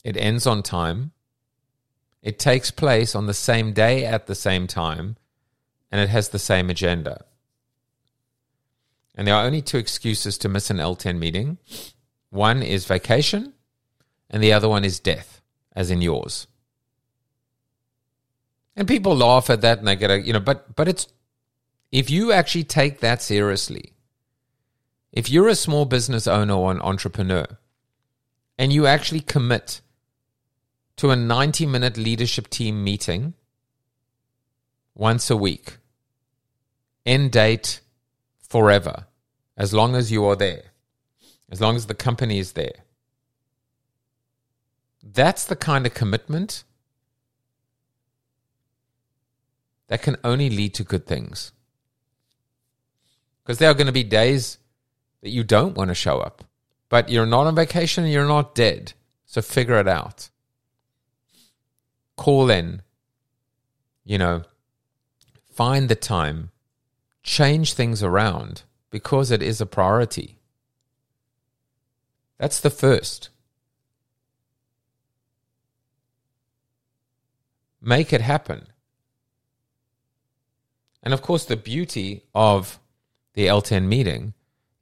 [0.03, 1.11] it ends on time,
[2.21, 5.15] it takes place on the same day at the same time,
[5.91, 7.25] and it has the same agenda.
[9.15, 11.57] And there are only two excuses to miss an L10 meeting
[12.35, 13.53] one is vacation,
[14.29, 15.41] and the other one is death,
[15.73, 16.47] as in yours.
[18.75, 21.07] And people laugh at that and they get a, you know, but, but it's,
[21.93, 23.93] if you actually take that seriously,
[25.13, 27.45] if you're a small business owner or an entrepreneur
[28.57, 29.79] and you actually commit
[30.97, 33.33] to a 90 minute leadership team meeting
[34.93, 35.77] once a week,
[37.05, 37.79] end date
[38.55, 39.05] forever,
[39.57, 40.71] as long as you are there,
[41.51, 42.85] as long as the company is there.
[45.03, 46.63] That's the kind of commitment
[49.89, 51.51] that can only lead to good things.
[53.43, 54.57] Because there are going to be days
[55.21, 56.45] that you don't want to show up,
[56.87, 58.93] but you're not on vacation and you're not dead.
[59.25, 60.29] So figure it out.
[62.15, 62.83] Call in,
[64.05, 64.43] you know,
[65.51, 66.51] find the time,
[67.25, 68.61] change things around
[68.91, 70.37] because it is a priority.
[72.37, 73.29] That's the first.
[77.81, 78.67] Make it happen.
[81.01, 82.79] And of course, the beauty of
[83.33, 84.33] the L10 meeting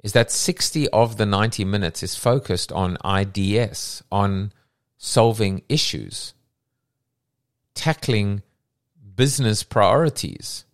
[0.03, 4.51] is that 60 of the 90 minutes is focused on IDS, on
[4.97, 6.33] solving issues,
[7.73, 8.41] tackling
[9.15, 10.65] business priorities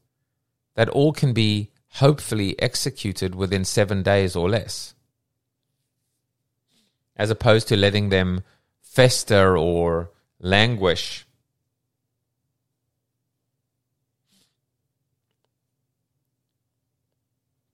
[0.79, 4.93] that all can be hopefully executed within seven days or less,
[7.17, 8.43] as opposed to letting them
[8.81, 11.25] fester or languish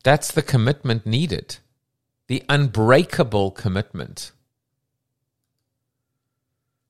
[0.01, 1.57] That's the commitment needed,
[2.25, 4.31] the unbreakable commitment.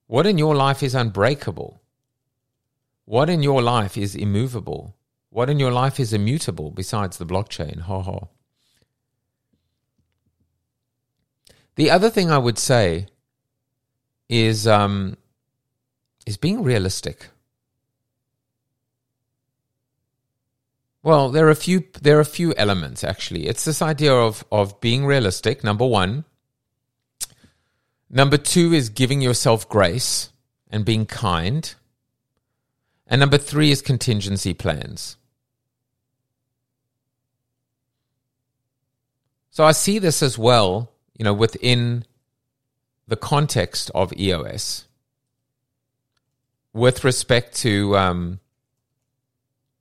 [0.08, 1.82] What in your life is unbreakable?
[3.04, 4.96] What in your life is immovable?
[5.36, 7.82] What in your life is immutable besides the blockchain?
[7.82, 8.20] Ha ha.
[11.76, 13.08] The other thing I would say
[14.30, 15.18] is um,
[16.26, 17.28] is being realistic.
[21.04, 23.48] Well, there are a few there are a few elements actually.
[23.48, 26.24] It's this idea of of being realistic, number 1.
[28.10, 30.30] Number 2 is giving yourself grace
[30.72, 31.76] and being kind.
[33.06, 35.18] And number 3 is contingency plans.
[39.56, 42.04] So I see this as well, you know, within
[43.08, 44.84] the context of EOS
[46.74, 48.42] with respect to um,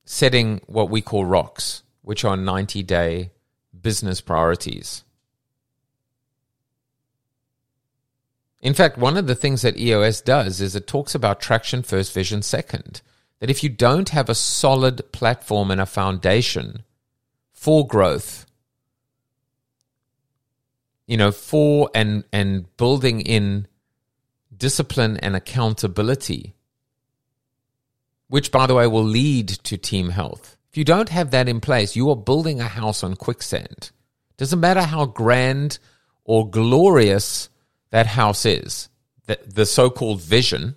[0.05, 3.33] setting what we call rocks, which are 90 day
[3.83, 5.03] business priorities.
[8.63, 12.15] In fact, one of the things that EOS does is it talks about traction first,
[12.15, 13.03] vision second.
[13.41, 16.85] That if you don't have a solid platform and a foundation
[17.53, 18.47] for growth,
[21.07, 23.67] you know, for and and building in
[24.57, 26.55] discipline and accountability
[28.29, 30.57] which, by the way, will lead to team health.
[30.71, 33.93] If you don't have that in place, you are building a house on quicksand.
[34.37, 35.79] Doesn't matter how grand
[36.25, 37.49] or glorious
[37.91, 38.89] that house is,
[39.27, 40.75] the, the so called vision,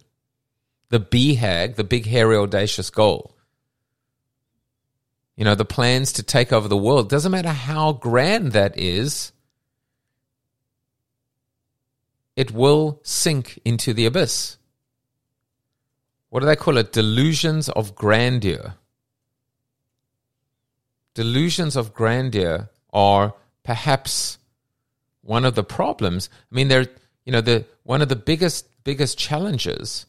[0.90, 3.36] the BHAG, the big, hairy, audacious goal.
[5.36, 7.10] You know, the plans to take over the world.
[7.10, 9.32] Doesn't matter how grand that is,
[12.38, 14.58] it will sink into the abyss
[16.30, 16.91] what do they call it?
[16.91, 18.76] Delusions of grandeur.
[21.13, 24.38] Delusions of grandeur are perhaps
[25.21, 26.30] one of the problems.
[26.52, 26.88] I mean, they're
[27.26, 30.06] you know the one of the biggest biggest challenges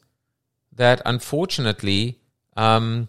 [0.75, 2.19] that unfortunately,
[2.57, 3.09] um,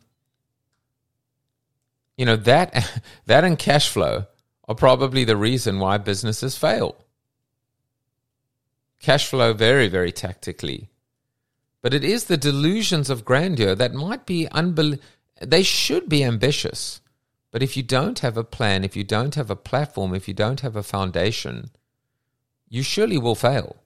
[2.16, 4.28] you know that that and cash flow
[4.68, 6.96] are probably the reason why businesses fail.
[9.00, 10.90] Cash flow very very tactically
[11.82, 15.00] but it is the delusions of grandeur that might be unbel-
[15.42, 17.00] they should be ambitious.
[17.52, 20.34] But if you don't have a plan, if you don't have a platform, if you
[20.34, 21.72] don't have a foundation,
[22.68, 23.78] you surely will fail.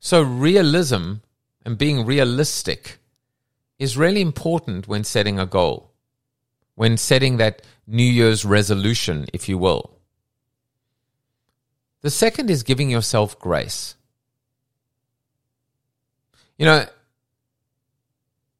[0.00, 1.14] So, realism
[1.64, 2.98] and being realistic
[3.78, 5.92] is really important when setting a goal,
[6.74, 9.89] when setting that New Year's resolution, if you will.
[12.02, 13.94] The second is giving yourself grace.
[16.58, 16.84] You know,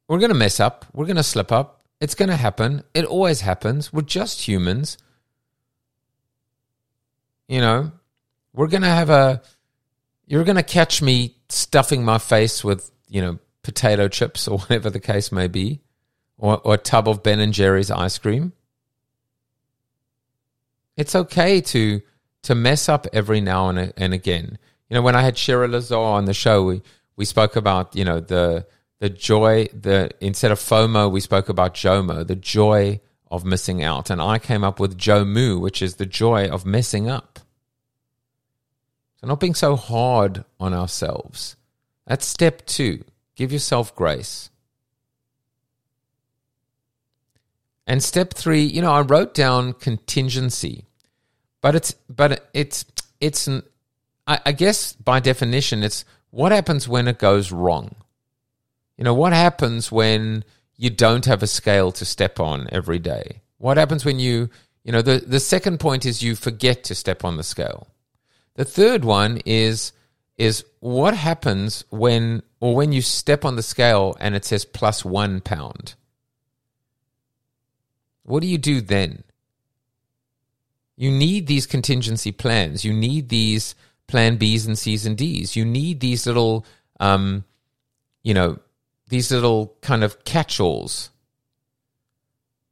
[0.08, 2.82] we're going to mess up, we're going to slip up, it's going to happen.
[2.94, 3.92] It always happens.
[3.92, 4.96] We're just humans.
[7.46, 7.92] You know,
[8.54, 9.42] we're going to have a,
[10.26, 14.88] you're going to catch me stuffing my face with, you know, potato chips or whatever
[14.88, 15.80] the case may be,
[16.38, 18.52] or, or a tub of Ben and Jerry's ice cream.
[20.96, 22.00] It's okay to
[22.42, 24.58] to mess up every now and, and again.
[24.88, 26.82] You know, when I had Shira Lazar on the show, we,
[27.16, 28.66] we spoke about, you know, the
[29.00, 33.00] the joy, the instead of FOMO, we spoke about JOMO, the joy
[33.30, 34.10] of missing out.
[34.10, 37.38] And I came up with JOMO, which is the joy of messing up.
[39.20, 41.56] So not being so hard on ourselves.
[42.06, 43.04] That's step two.
[43.36, 44.50] Give yourself grace.
[47.86, 50.86] And step three, you know, I wrote down contingency,
[51.60, 52.84] but it's but it's
[53.20, 53.48] it's
[54.26, 57.96] I, I guess by definition, it's what happens when it goes wrong.
[58.96, 60.44] You know, what happens when
[60.76, 63.42] you don't have a scale to step on every day?
[63.58, 64.48] What happens when you,
[64.84, 67.88] you know, the, the second point is you forget to step on the scale.
[68.54, 69.92] The third one is
[70.38, 75.04] is what happens when or when you step on the scale and it says plus
[75.04, 75.94] one pound.
[78.22, 79.24] What do you do then?
[81.00, 82.84] You need these contingency plans.
[82.84, 83.74] You need these
[84.06, 85.56] plan Bs and Cs and Ds.
[85.56, 86.66] You need these little,
[87.00, 87.44] um,
[88.22, 88.58] you know,
[89.08, 91.08] these little kind of catch-alls.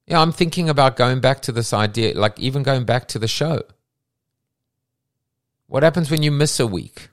[0.07, 3.29] Yeah, I'm thinking about going back to this idea, like even going back to the
[3.29, 3.62] show.
[5.67, 7.09] What happens when you miss a week?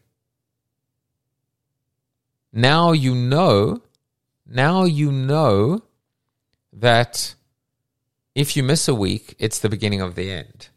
[2.51, 3.81] Now you know,
[4.45, 5.83] now you know
[6.73, 7.35] that
[8.35, 10.67] if you miss a week, it's the beginning of the end.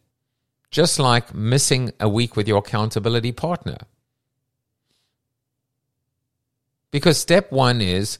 [0.70, 3.78] Just like missing a week with your accountability partner.
[6.90, 8.18] Because step one is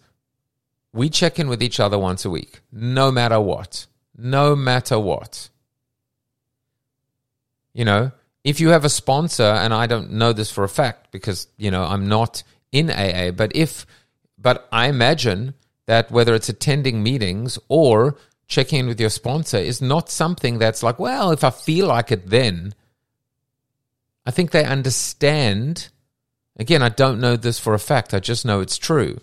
[0.92, 3.86] we check in with each other once a week, no matter what.
[4.16, 5.48] No matter what.
[7.72, 8.12] You know,
[8.44, 11.70] if you have a sponsor, and I don't know this for a fact because, you
[11.70, 13.86] know, I'm not in AA, but if,
[14.38, 15.54] but I imagine
[15.86, 18.16] that whether it's attending meetings or
[18.48, 22.10] checking in with your sponsor is not something that's like, well, if I feel like
[22.10, 22.74] it, then.
[24.26, 25.88] I think they understand.
[26.56, 29.20] Again, I don't know this for a fact, I just know it's true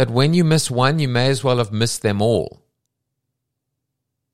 [0.00, 2.62] that when you miss one, you may as well have missed them all.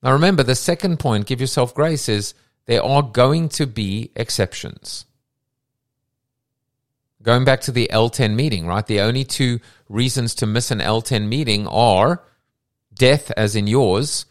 [0.02, 2.34] Now, remember, the second point, give yourself grace, is
[2.66, 5.06] there are going to be exceptions.
[7.22, 8.86] Going back to the L10 meeting, right?
[8.86, 12.22] The only two reasons to miss an L10 meeting are
[12.96, 14.26] death, as in yours,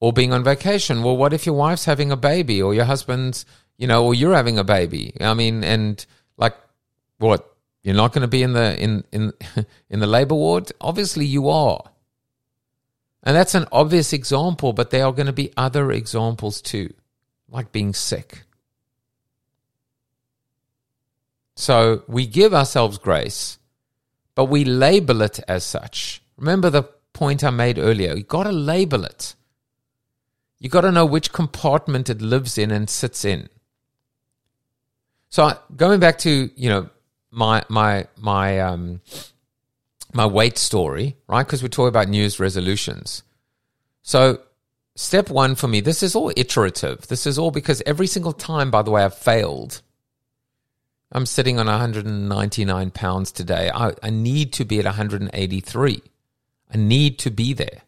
[0.00, 1.02] or being on vacation.
[1.02, 4.34] Well, what if your wife's having a baby or your husband's, you know, or you're
[4.34, 5.14] having a baby?
[5.20, 6.04] I mean, and
[6.36, 6.54] like,
[7.18, 7.54] what?
[7.82, 9.32] You're not going to be in the in in
[9.90, 10.70] in the labor ward.
[10.80, 11.82] Obviously, you are,
[13.22, 14.72] and that's an obvious example.
[14.72, 16.92] But there are going to be other examples too,
[17.48, 18.42] like being sick.
[21.54, 23.58] So we give ourselves grace,
[24.34, 26.22] but we label it as such.
[26.36, 26.84] Remember the
[27.18, 28.14] point I made earlier.
[28.14, 29.34] You've got to label it.
[30.60, 33.48] You've got to know which compartment it lives in and sits in.
[35.28, 36.88] So going back to you know
[37.30, 39.00] my my my um
[40.12, 41.44] my weight story, right?
[41.44, 43.22] Because we're talking about New Year's resolutions.
[44.02, 44.40] So
[44.94, 47.08] step one for me, this is all iterative.
[47.08, 49.82] This is all because every single time, by the way, I've failed.
[51.12, 53.70] I'm sitting on 199 pounds today.
[53.74, 56.02] I, I need to be at 183.
[56.72, 57.82] I need to be there.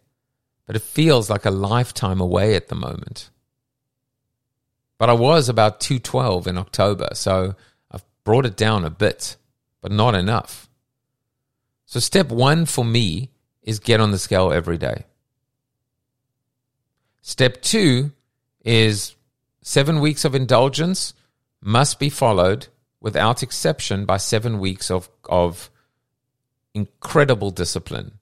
[0.67, 3.31] But it feels like a lifetime away at the moment.
[4.99, 7.09] But I was about 212 in October.
[7.15, 7.57] So
[7.91, 9.37] I've brought it down a bit,
[9.81, 10.69] but not enough.
[11.87, 13.31] So, step one for me
[13.65, 15.07] is get on the scale every day.
[17.21, 18.13] Step two
[18.65, 19.17] is
[19.63, 21.15] seven weeks of indulgence
[21.61, 22.69] must be followed
[23.01, 25.69] without exception by seven weeks of, of
[26.75, 28.20] incredible discipline.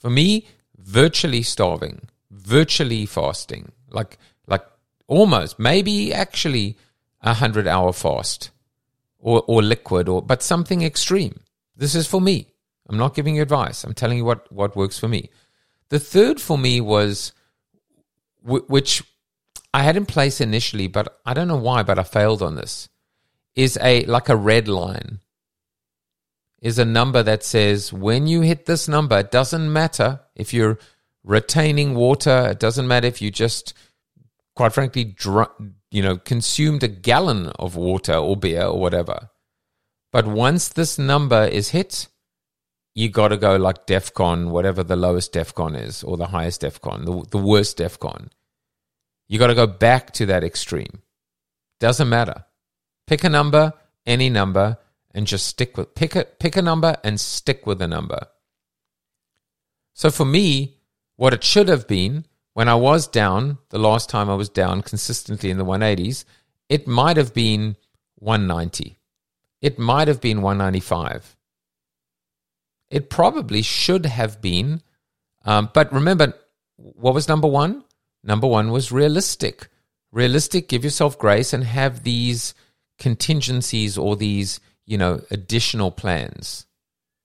[0.00, 0.46] For me,
[0.76, 4.64] virtually starving, virtually fasting, like like
[5.06, 6.76] almost, maybe actually
[7.22, 8.50] a hundred hour fast
[9.18, 11.40] or, or liquid or but something extreme.
[11.76, 12.46] This is for me.
[12.88, 13.84] I'm not giving you advice.
[13.84, 15.30] I'm telling you what, what works for me.
[15.90, 17.32] The third for me was
[18.42, 19.02] which
[19.72, 22.88] I had in place initially, but I don't know why, but I failed on this.
[23.54, 25.20] Is a like a red line.
[26.60, 30.78] Is a number that says when you hit this number, it doesn't matter if you're
[31.24, 33.74] retaining water, it doesn't matter if you just,
[34.54, 35.50] quite frankly, dr-
[35.90, 39.30] you know, consumed a gallon of water or beer or whatever.
[40.12, 42.08] But once this number is hit,
[42.94, 47.04] you got to go like DEFCON, whatever the lowest DEFCON is, or the highest DEFCON,
[47.06, 48.28] the, the worst DEFCON.
[49.28, 51.02] You got to go back to that extreme.
[51.78, 52.44] Doesn't matter.
[53.06, 53.72] Pick a number,
[54.04, 54.78] any number,
[55.14, 58.26] and just stick with pick a pick a number and stick with the number.
[59.94, 60.76] So for me,
[61.16, 64.82] what it should have been when I was down, the last time I was down
[64.82, 66.24] consistently in the 180s,
[66.68, 67.76] it might have been
[68.16, 68.98] 190.
[69.62, 71.36] It might have been 195.
[72.90, 74.82] It probably should have been.
[75.44, 76.34] Um, but remember,
[76.76, 77.84] what was number one?
[78.22, 79.68] Number one was realistic.
[80.12, 82.54] Realistic, give yourself grace and have these
[82.98, 86.66] contingencies or these, you know, additional plans,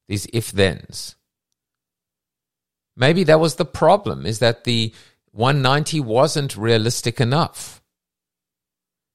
[0.07, 1.15] these if thens.
[2.95, 4.93] Maybe that was the problem, is that the
[5.31, 7.81] 190 wasn't realistic enough.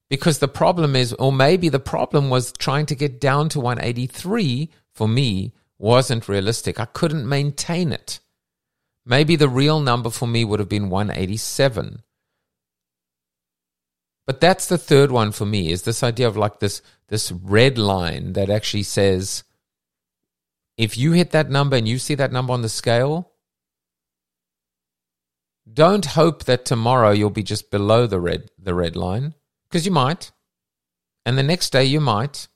[0.09, 4.69] Because the problem is, or maybe the problem was trying to get down to 183
[4.93, 6.77] for me wasn't realistic.
[6.77, 8.19] I couldn't maintain it.
[9.05, 12.03] Maybe the real number for me would have been 187.
[14.25, 17.77] But that's the third one for me is this idea of like this this red
[17.77, 19.43] line that actually says
[20.77, 23.31] if you hit that number and you see that number on the scale,
[25.71, 29.33] don't hope that tomorrow you'll be just below the red the red line
[29.69, 30.31] because you might.
[31.25, 32.47] And the next day you might.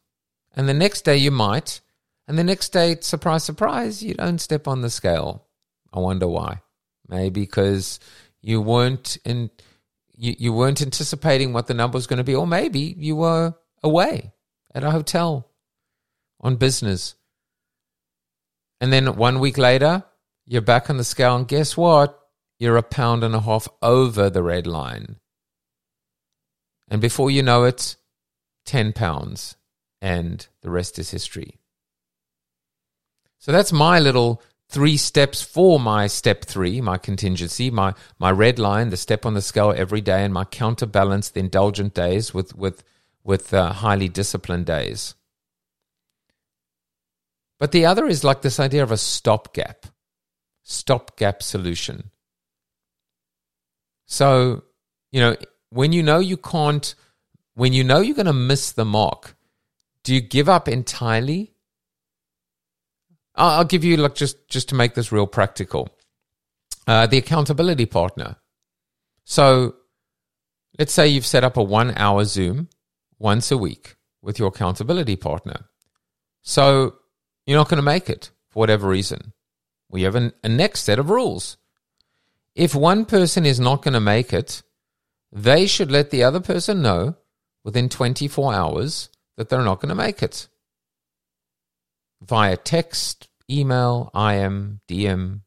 [0.55, 1.81] And the next day you might.
[2.27, 5.45] And the next day surprise surprise you don't step on the scale.
[5.93, 6.61] I wonder why.
[7.07, 7.99] Maybe because
[8.41, 9.51] you weren't in
[10.17, 13.53] you, you weren't anticipating what the number was going to be, or maybe you were
[13.83, 14.33] away
[14.73, 15.51] at a hotel
[16.41, 17.15] on business.
[18.81, 20.03] And then one week later,
[20.45, 22.19] you're back on the scale, and guess what?
[22.59, 25.17] You're a pound and a half over the red line.
[26.87, 27.95] And before you know it,
[28.65, 29.55] 10 pounds,
[30.01, 31.59] and the rest is history.
[33.39, 38.59] So that's my little three steps for my step three, my contingency, my my red
[38.59, 42.55] line, the step on the scale every day, and my counterbalance, the indulgent days with
[42.55, 42.83] with
[43.23, 45.15] with uh, highly disciplined days.
[47.59, 49.87] But the other is like this idea of a stopgap,
[50.63, 52.11] stopgap solution.
[54.05, 54.63] So,
[55.11, 55.35] you know,
[55.69, 56.93] when you know you can't,
[57.55, 59.35] when you know you're going to miss the mark,
[60.03, 61.54] do you give up entirely?
[63.35, 65.89] I'll give you like just just to make this real practical.
[66.87, 68.37] Uh, the accountability partner.
[69.23, 69.75] So,
[70.77, 72.69] let's say you've set up a one-hour Zoom
[73.17, 75.69] once a week with your accountability partner.
[76.41, 76.95] So
[77.45, 79.33] you're not going to make it for whatever reason.
[79.89, 81.57] We have an, a next set of rules.
[82.55, 84.63] If one person is not going to make it,
[85.31, 87.15] they should let the other person know
[87.63, 90.47] within 24 hours that they're not going to make it
[92.21, 95.41] via text, email, IM, DM,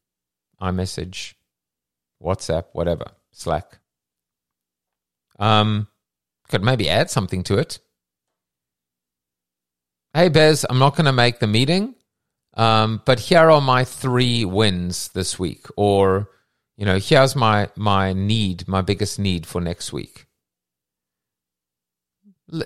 [0.61, 1.33] iMessage,
[2.21, 3.79] WhatsApp, whatever, Slack.
[5.37, 5.87] Um,
[6.49, 7.79] could maybe add something to it.
[10.13, 11.95] Hey, Bez, I'm not going to make the meeting,
[12.55, 15.67] um, but here are my three wins this week.
[15.77, 16.29] Or,
[16.77, 20.25] you know, here's my, my need, my biggest need for next week.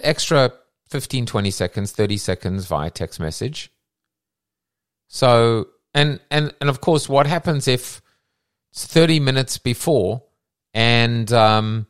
[0.01, 0.53] Extra
[0.89, 3.71] 15, 20 seconds, 30 seconds via text message.
[5.07, 8.01] So, and and and of course, what happens if
[8.71, 10.23] it's thirty minutes before
[10.73, 11.87] and um,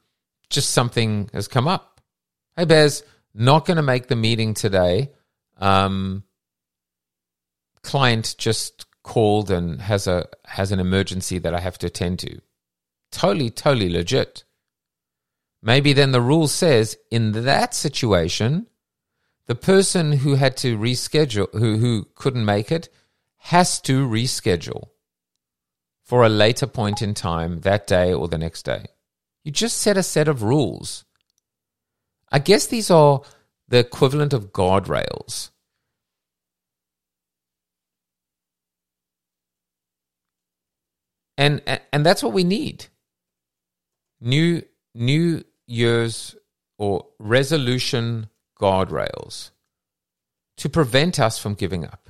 [0.49, 2.01] just something has come up?
[2.55, 3.03] Hey, Bez,
[3.34, 5.11] not going to make the meeting today.
[5.57, 6.24] Um,
[7.84, 12.39] client just called and has a has an emergency that I have to attend to.
[13.11, 14.43] Totally, totally legit.
[15.61, 18.68] Maybe then the rule says in that situation,
[19.45, 22.89] the person who had to reschedule, who who couldn't make it,
[23.43, 24.87] has to reschedule
[26.01, 28.85] for a later point in time that day or the next day.
[29.43, 31.03] You just set a set of rules.
[32.31, 33.21] I guess these are
[33.67, 35.49] the equivalent of guardrails.
[41.37, 42.85] And, and that's what we need.
[44.21, 44.63] New
[44.95, 46.35] New Year's
[46.77, 49.49] or resolution guardrails
[50.57, 52.02] to prevent us from giving up.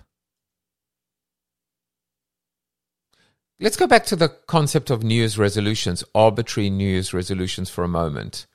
[3.60, 7.84] Let's go back to the concept of New Year's resolutions, arbitrary New Year's resolutions for
[7.84, 8.46] a moment.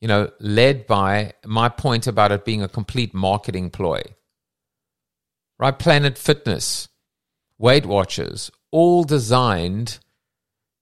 [0.00, 4.02] You know, led by my point about it being a complete marketing ploy.
[5.58, 5.78] right?
[5.78, 6.88] Planet Fitness,
[7.58, 9.98] Weight Watchers, all designed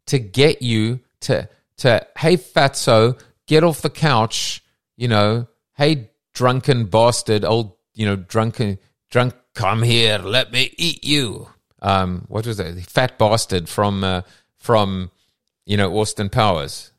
[0.07, 1.49] to get you to
[1.79, 4.63] to hey fatso, get off the couch,
[4.97, 5.47] you know,
[5.77, 8.79] hey drunken bastard, old you know drunken
[9.11, 11.49] drunk, come here, let me eat you.
[11.83, 12.81] Um, what was that?
[12.87, 14.23] Fat bastard from uh,
[14.57, 15.11] from
[15.67, 16.93] you know Austin Powers.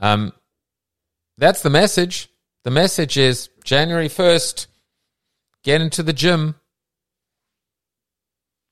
[0.00, 0.32] Um,
[1.38, 2.28] that's the message.
[2.64, 4.66] The message is January first.
[5.62, 6.56] Get into the gym.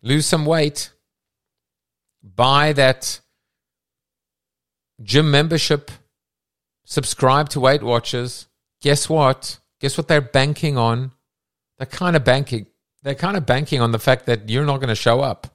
[0.03, 0.91] Lose some weight.
[2.23, 3.21] Buy that
[5.03, 5.91] gym membership.
[6.85, 8.49] Subscribe to Weight Watchers.
[8.81, 9.59] Guess what?
[9.81, 11.13] Guess what they're banking on?
[11.79, 12.67] They're kind of banking.
[13.07, 15.47] They're kind of banking on the fact that you're not going to show up.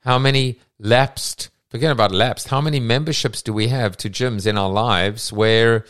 [0.00, 4.58] How many lapsed, forget about lapsed, how many memberships do we have to gyms in
[4.58, 5.84] our lives where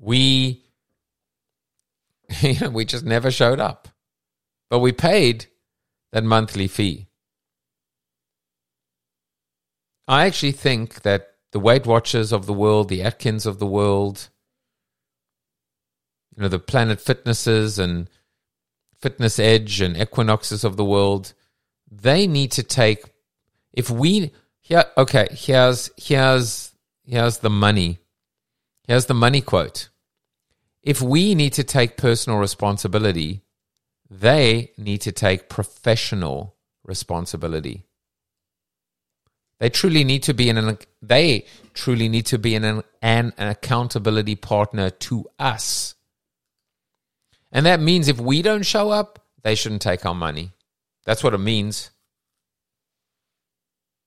[0.00, 0.64] we,
[2.72, 3.86] we just never showed up,
[4.70, 5.46] but we paid
[6.10, 7.06] that monthly fee?
[10.08, 14.30] I actually think that the Weight Watchers of the world, the Atkins of the world,
[16.36, 18.10] you know, the Planet Fitnesses and
[19.04, 21.34] Fitness Edge and Equinoxes of the world,
[21.90, 23.04] they need to take.
[23.74, 24.32] If we
[24.62, 26.72] here, okay, here's here's
[27.04, 27.98] here's the money.
[28.88, 29.90] Here's the money quote.
[30.82, 33.42] If we need to take personal responsibility,
[34.08, 37.84] they need to take professional responsibility.
[39.58, 41.44] They truly need to be in an they
[41.74, 45.94] truly need to be in an, an, an accountability partner to us
[47.54, 50.52] and that means if we don't show up, they shouldn't take our money.
[51.06, 51.92] That's what it means.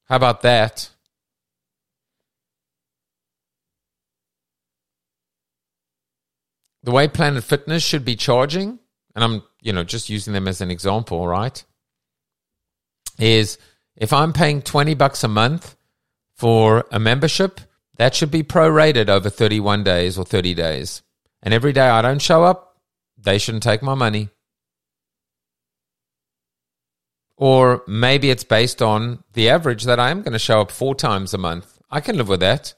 [0.05, 0.89] How about that?
[6.83, 8.79] The way Planet Fitness should be charging,
[9.15, 11.63] and I'm, you know, just using them as an example, right?
[13.17, 13.57] Is
[13.95, 15.75] if I'm paying 20 bucks a month
[16.35, 17.61] for a membership,
[17.97, 21.01] that should be prorated over 31 days or 30 days.
[21.41, 22.66] And every day I don't show up,
[23.17, 24.29] they shouldn't take my money.
[27.35, 30.95] Or maybe it's based on the average that I am going to show up four
[30.95, 31.79] times a month.
[31.89, 32.73] I can live with that.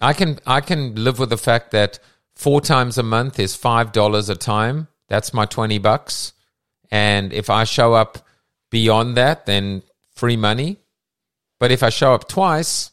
[0.00, 1.98] I can I can live with the fact that
[2.34, 4.88] four times a month is five dollars a time.
[5.08, 6.32] That's my twenty bucks.
[6.90, 8.18] And if I show up
[8.70, 9.82] beyond that, then
[10.14, 10.78] free money.
[11.60, 12.90] But if I show up twice,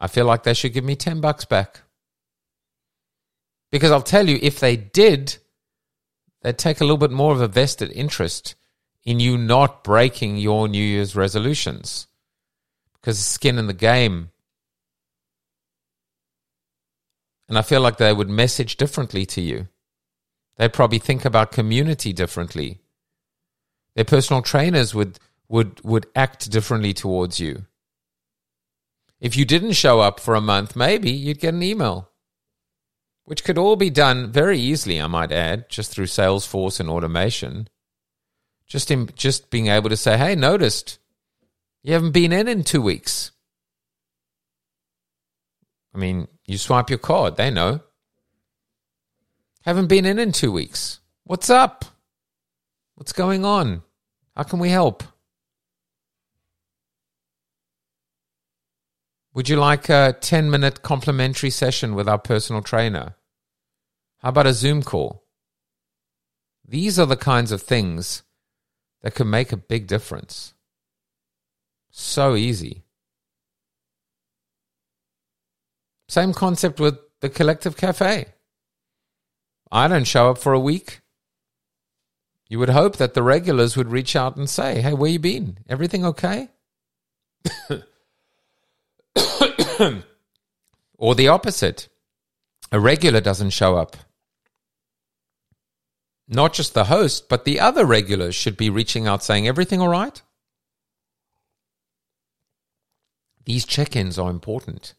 [0.00, 1.80] I feel like they should give me ten bucks back.
[3.70, 5.38] Because I'll tell you, if they did,
[6.44, 8.54] they take a little bit more of a vested interest
[9.02, 12.06] in you not breaking your New Year's resolutions
[12.92, 14.30] because it's skin in the game.
[17.48, 19.68] And I feel like they would message differently to you.
[20.56, 22.80] They'd probably think about community differently.
[23.94, 25.18] Their personal trainers would,
[25.48, 27.64] would, would act differently towards you.
[29.18, 32.10] If you didn't show up for a month, maybe you'd get an email
[33.24, 37.68] which could all be done very easily, I might add, just through Salesforce and automation.
[38.66, 40.98] Just in, just being able to say, "Hey, noticed
[41.82, 43.30] you haven't been in in two weeks."
[45.94, 47.80] I mean, you swipe your card, they know.
[49.62, 51.00] Haven't been in in two weeks.
[51.24, 51.84] What's up?
[52.96, 53.82] What's going on?
[54.36, 55.04] How can we help?
[59.34, 63.16] Would you like a 10 minute complimentary session with our personal trainer?
[64.18, 65.24] How about a Zoom call?
[66.66, 68.22] These are the kinds of things
[69.02, 70.54] that can make a big difference.
[71.90, 72.84] So easy.
[76.08, 78.26] Same concept with the Collective Cafe.
[79.72, 81.00] I don't show up for a week.
[82.48, 85.58] You would hope that the regulars would reach out and say, Hey, where you been?
[85.68, 86.50] Everything okay?
[90.98, 91.88] or the opposite.
[92.72, 93.96] A regular doesn't show up.
[96.26, 99.88] Not just the host, but the other regulars should be reaching out saying, Everything all
[99.88, 100.20] right?
[103.44, 104.94] These check ins are important.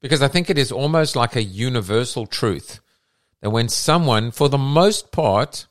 [0.00, 2.80] Because I think it is almost like a universal truth
[3.40, 5.66] that when someone, for the most part,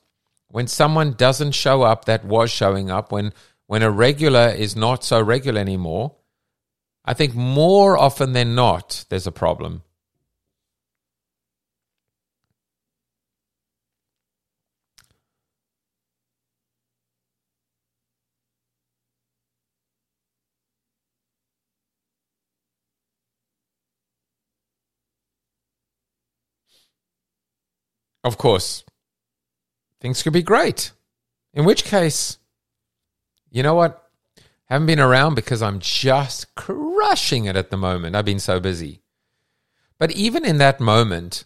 [0.48, 3.34] when someone doesn't show up that was showing up, when
[3.72, 6.14] when a regular is not so regular anymore,
[7.06, 9.84] I think more often than not, there's a problem.
[28.24, 28.84] of course,
[30.02, 30.92] things could be great.
[31.54, 32.38] In which case,
[33.52, 34.10] you know what?
[34.66, 38.16] Haven't been around because I'm just crushing it at the moment.
[38.16, 39.02] I've been so busy.
[39.98, 41.44] But even in that moment,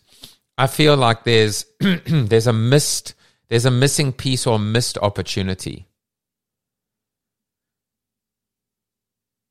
[0.58, 3.16] I feel like there's there's a missed
[3.50, 5.88] there's a missing piece or missed opportunity.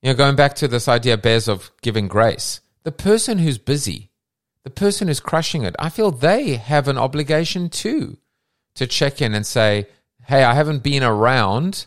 [0.03, 4.11] You know, going back to this idea, Bez, of giving grace, the person who's busy,
[4.63, 8.19] the person who's crushing it, I feel they have an obligation too
[8.75, 9.87] to check in and say,
[10.27, 11.87] hey, I haven't been around.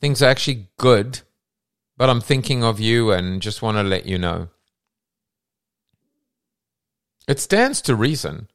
[0.00, 1.20] Things are actually good,
[1.96, 4.48] but I'm thinking of you and just want to let you know.
[7.26, 8.48] It stands to reason.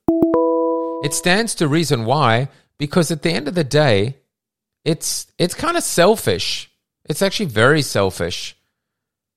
[1.04, 4.18] It stands to reason why because at the end of the day
[4.86, 6.72] it's it's kind of selfish.
[7.06, 8.56] It's actually very selfish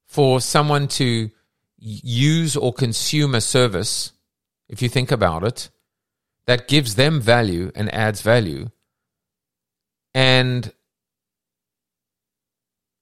[0.07, 1.31] for someone to
[1.79, 4.13] use or consume a service
[4.69, 5.71] if you think about it
[6.47, 8.69] that gives them value and adds value
[10.15, 10.73] and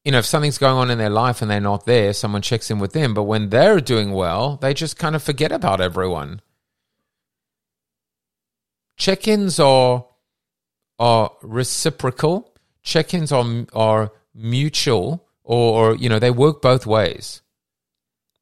[0.05, 2.71] you know, if something's going on in their life and they're not there, someone checks
[2.71, 3.13] in with them.
[3.13, 6.41] But when they're doing well, they just kind of forget about everyone.
[8.97, 10.07] Check ins are,
[10.99, 17.43] are reciprocal, check ins are, are mutual, or, or, you know, they work both ways.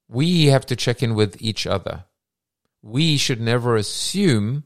[0.08, 2.04] We have to check in with each other.
[2.82, 4.64] We should never assume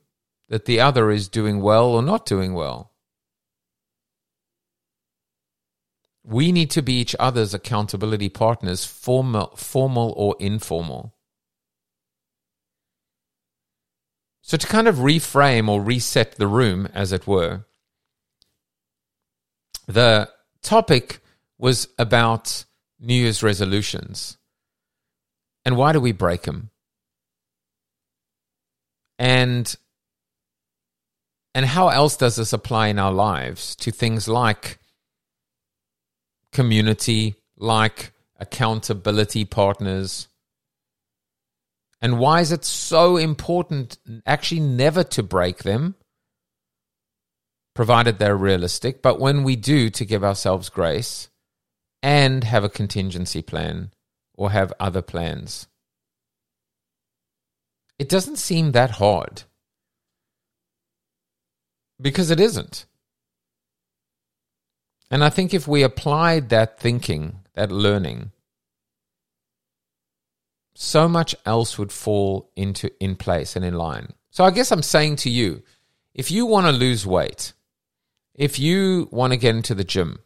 [0.49, 2.92] that the other is doing well or not doing well.
[6.25, 11.15] We need to be each other's accountability partners, formal, formal or informal.
[14.43, 17.65] So, to kind of reframe or reset the room, as it were,
[19.87, 20.29] the
[20.63, 21.21] topic
[21.59, 22.65] was about
[22.99, 24.39] New Year's resolutions.
[25.65, 26.71] And why do we break them?
[29.19, 29.75] And
[31.55, 34.79] and how else does this apply in our lives to things like
[36.53, 40.29] community, like accountability partners?
[42.01, 45.95] And why is it so important actually never to break them,
[47.75, 49.03] provided they're realistic?
[49.03, 51.29] But when we do, to give ourselves grace
[52.03, 53.93] and have a contingency plan
[54.35, 55.69] or have other plans.
[57.99, 59.45] It doesn't seem that hard
[62.01, 62.87] because it isn't.
[65.13, 68.33] And I think if we applied that thinking, that learning,
[70.75, 74.15] so much else would fall into in place and in line.
[74.31, 75.63] So I guess I'm saying to you,
[76.15, 77.53] if you want to lose weight,
[78.35, 80.21] if you want to get into the gym,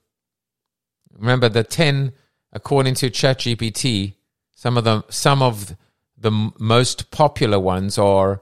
[1.19, 2.13] remember the 10
[2.53, 4.15] according to ChatGPT,
[4.55, 5.77] some of the some of
[6.17, 6.31] the
[6.61, 8.41] most popular ones are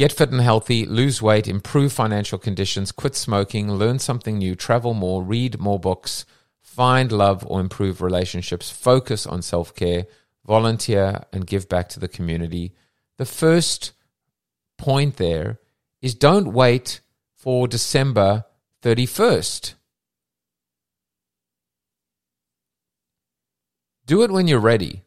[0.00, 4.94] Get fit and healthy, lose weight, improve financial conditions, quit smoking, learn something new, travel
[4.94, 6.24] more, read more books,
[6.62, 10.06] find love or improve relationships, focus on self care,
[10.46, 12.72] volunteer, and give back to the community.
[13.18, 13.92] The first
[14.78, 15.58] point there
[16.00, 17.02] is don't wait
[17.34, 18.46] for December
[18.80, 19.74] 31st.
[24.06, 25.02] Do it when you're ready.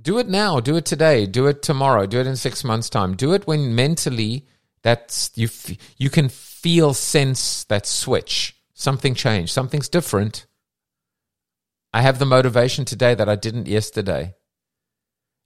[0.00, 0.60] Do it now.
[0.60, 1.26] Do it today.
[1.26, 2.06] Do it tomorrow.
[2.06, 3.16] Do it in 6 months time.
[3.16, 4.46] Do it when mentally
[4.82, 8.56] that's you f- you can feel sense that switch.
[8.74, 9.52] Something changed.
[9.52, 10.46] Something's different.
[11.92, 14.34] I have the motivation today that i didn't yesterday.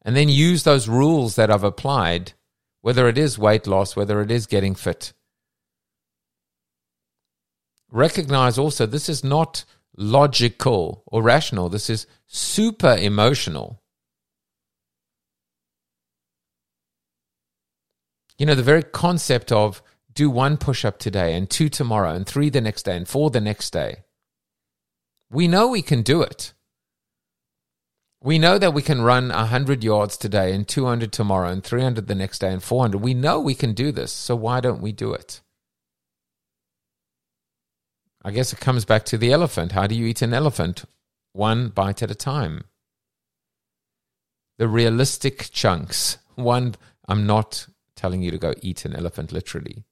[0.02, 2.34] And then use those rules that i've applied
[2.82, 5.14] whether it is weight loss whether it is getting fit.
[7.90, 9.64] Recognize also this is not
[9.96, 11.68] logical or rational.
[11.68, 13.84] This is super emotional
[18.39, 19.82] You know, the very concept of
[20.12, 23.30] do one push up today and two tomorrow and three the next day and four
[23.30, 24.05] the next day.
[25.30, 26.53] We know we can do it.
[28.22, 32.14] We know that we can run 100 yards today and 200 tomorrow and 300 the
[32.14, 32.99] next day and 400.
[32.99, 34.12] We know we can do this.
[34.12, 35.43] So why don't we do it?
[38.24, 39.72] I guess it comes back to the elephant.
[39.72, 40.87] How do you eat an elephant?
[41.35, 42.64] One bite at a time.
[44.57, 46.16] The realistic chunks.
[46.37, 46.76] One,
[47.07, 47.66] I'm not
[47.97, 49.84] telling you to go eat an elephant literally.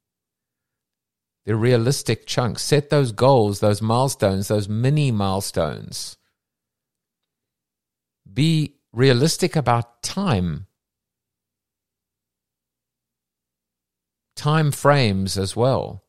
[1.45, 2.63] The realistic chunks.
[2.63, 6.17] Set those goals, those milestones, those mini milestones.
[8.33, 10.67] Be realistic about time.
[14.37, 16.05] Time frames as well.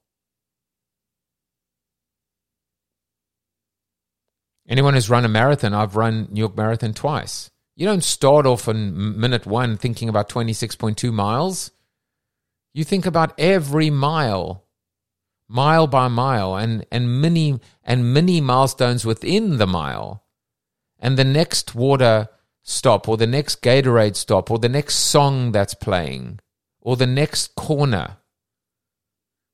[4.67, 7.51] Anyone who's run a marathon, I've run New York Marathon twice.
[7.75, 11.71] You don't start off on minute one thinking about 26.2 miles.
[12.73, 14.65] You think about every mile,
[15.47, 20.23] mile by mile, and, and mini and mini milestones within the mile.
[20.99, 22.29] And the next water
[22.63, 26.39] stop, or the next Gatorade stop, or the next song that's playing,
[26.81, 28.17] or the next corner.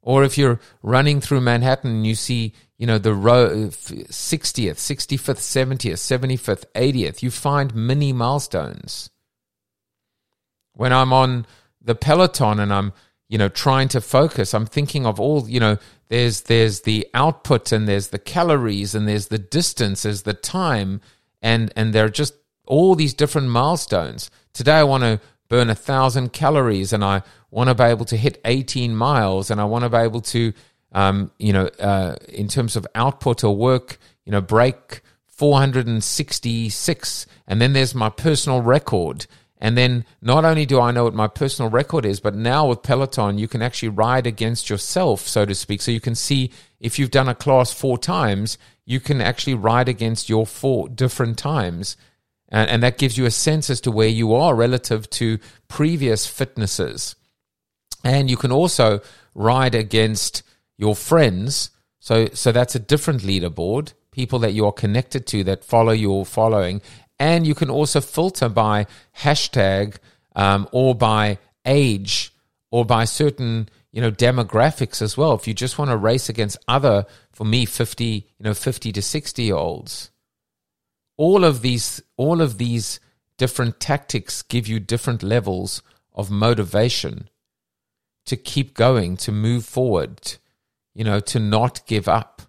[0.01, 5.39] Or if you're running through Manhattan and you see, you know, the row 60th, 65th,
[5.39, 9.09] 70th, 75th, 80th, you find mini milestones.
[10.73, 11.45] When I'm on
[11.81, 12.93] the Peloton and I'm,
[13.29, 15.77] you know, trying to focus, I'm thinking of all, you know,
[16.09, 20.99] there's there's the output and there's the calories and there's the distance, there's the time,
[21.41, 22.33] and and there are just
[22.65, 24.31] all these different milestones.
[24.53, 27.21] Today I want to burn a thousand calories and I
[27.51, 30.53] want to be able to hit 18 miles and I want to be able to,
[30.91, 37.25] um, you know, uh, in terms of output or work, you know, break 466.
[37.47, 39.25] And then there's my personal record.
[39.59, 42.81] And then not only do I know what my personal record is, but now with
[42.81, 45.81] Peloton, you can actually ride against yourself, so to speak.
[45.81, 49.89] So you can see if you've done a class four times, you can actually ride
[49.89, 51.97] against your four different times.
[52.47, 56.25] And, and that gives you a sense as to where you are relative to previous
[56.25, 57.15] fitnesses.
[58.03, 59.01] And you can also
[59.35, 60.43] ride against
[60.77, 61.71] your friends.
[61.99, 66.25] So, so that's a different leaderboard, people that you are connected to that follow your
[66.25, 66.81] following.
[67.19, 69.97] And you can also filter by hashtag
[70.35, 72.33] um, or by age
[72.71, 75.33] or by certain you know demographics as well.
[75.33, 79.01] If you just want to race against other, for me, fifty you know fifty to
[79.01, 80.11] sixty year olds,
[81.17, 82.99] all of these all of these
[83.37, 85.81] different tactics give you different levels
[86.13, 87.29] of motivation
[88.25, 90.35] to keep going, to move forward,
[90.93, 92.43] you know, to not give up.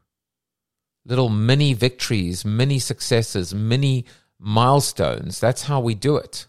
[1.06, 4.04] Little mini victories, mini successes, mini
[4.40, 5.38] milestones.
[5.38, 6.46] That's how we do it.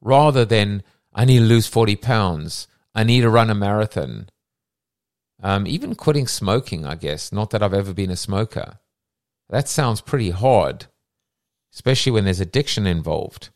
[0.00, 0.82] Rather than,
[1.14, 4.28] I need to lose 40 pounds, I need to run a marathon.
[5.40, 7.32] Um, even quitting smoking, I guess.
[7.32, 8.80] Not that I've ever been a smoker.
[9.48, 10.86] That sounds pretty hard,
[11.72, 13.50] especially when there's addiction involved.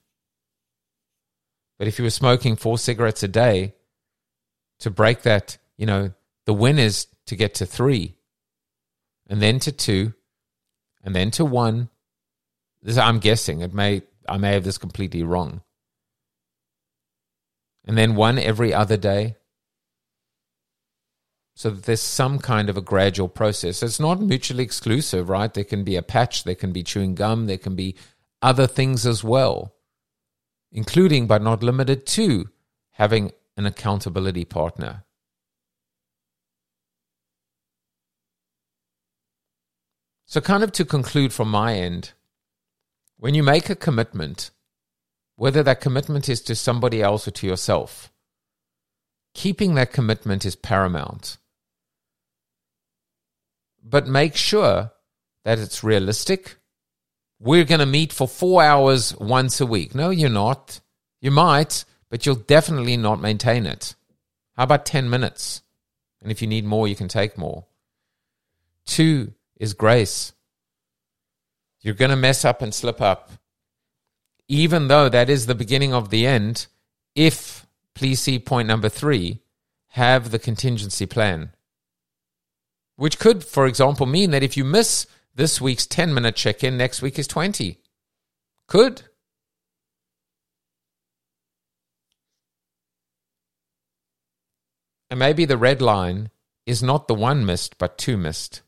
[1.79, 3.75] But if you were smoking four cigarettes a day,
[4.79, 6.13] to break that, you know,
[6.47, 8.17] the win is to get to three,
[9.29, 10.15] and then to two,
[11.03, 11.89] and then to one.
[12.83, 13.61] This I'm guessing.
[13.61, 15.63] It may I may have this completely wrong.
[17.85, 19.37] And then one every other day.
[21.55, 23.83] So that there's some kind of a gradual process.
[23.83, 25.53] It's not mutually exclusive, right?
[25.53, 27.95] There can be a patch, there can be chewing gum, there can be
[28.41, 29.75] other things as well,
[30.71, 32.49] including but not limited to
[32.93, 35.05] having an accountability partner.
[40.25, 42.13] So, kind of to conclude from my end,
[43.23, 44.51] when you make a commitment,
[45.37, 48.11] whether that commitment is to somebody else or to yourself,
[49.33, 51.37] keeping that commitment is paramount.
[53.81, 54.91] But make sure
[55.45, 56.57] that it's realistic.
[57.39, 59.95] We're going to meet for four hours once a week.
[59.95, 60.81] No, you're not.
[61.21, 63.95] You might, but you'll definitely not maintain it.
[64.57, 65.63] How about 10 minutes?
[66.23, 67.67] And if you need more, you can take more.
[68.85, 70.33] Two is grace.
[71.83, 73.33] You're going to mess up and slip up.
[74.49, 76.67] Even though that is the beginning of the end,
[77.15, 79.43] if, please see point number three,
[79.89, 81.51] have the contingency plan.
[82.97, 86.77] Which could, for example, mean that if you miss this week's 10 minute check in,
[86.77, 87.79] next week is 20.
[88.69, 89.03] Could.
[95.11, 96.31] And maybe the red line
[96.65, 98.63] is not the one missed, but two missed.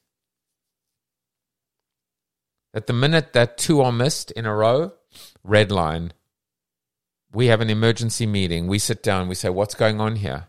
[2.75, 4.93] At the minute that two are missed in a row,
[5.45, 6.13] red line.
[7.33, 8.67] We have an emergency meeting.
[8.67, 9.29] We sit down.
[9.29, 10.49] We say, What's going on here?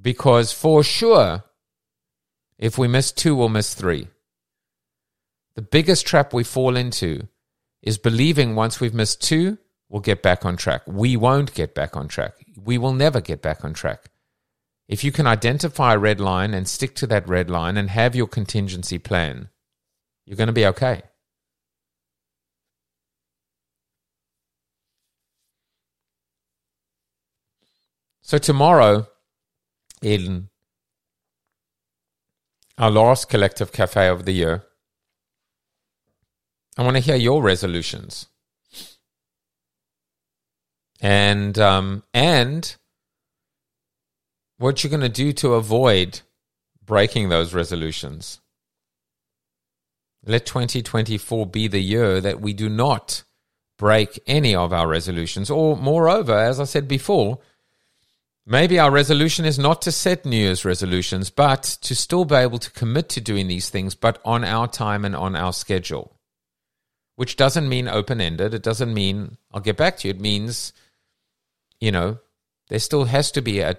[0.00, 1.44] Because for sure,
[2.58, 4.08] if we miss two, we'll miss three.
[5.54, 7.28] The biggest trap we fall into
[7.82, 9.58] is believing once we've missed two,
[9.90, 10.82] we'll get back on track.
[10.86, 12.32] We won't get back on track.
[12.56, 14.10] We will never get back on track.
[14.88, 18.14] If you can identify a red line and stick to that red line and have
[18.14, 19.50] your contingency plan,
[20.30, 21.02] you're going to be okay.
[28.20, 29.08] So, tomorrow,
[30.00, 30.50] in
[32.78, 34.62] our last collective cafe of the year,
[36.78, 38.28] I want to hear your resolutions
[41.00, 42.76] and um, and
[44.58, 46.20] what you're going to do to avoid
[46.86, 48.40] breaking those resolutions.
[50.24, 53.22] Let 2024 be the year that we do not
[53.78, 55.50] break any of our resolutions.
[55.50, 57.38] Or, moreover, as I said before,
[58.44, 62.58] maybe our resolution is not to set New Year's resolutions, but to still be able
[62.58, 66.14] to commit to doing these things, but on our time and on our schedule.
[67.16, 68.52] Which doesn't mean open ended.
[68.52, 70.14] It doesn't mean I'll get back to you.
[70.14, 70.74] It means,
[71.80, 72.18] you know,
[72.68, 73.76] there still has to be a,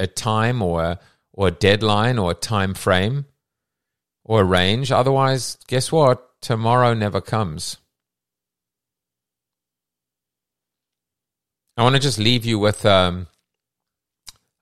[0.00, 1.00] a time or a,
[1.32, 3.26] or a deadline or a time frame
[4.24, 4.92] or a range.
[4.92, 6.40] Otherwise, guess what?
[6.40, 7.76] Tomorrow never comes.
[11.76, 12.84] I want to just leave you with.
[12.84, 13.28] Um,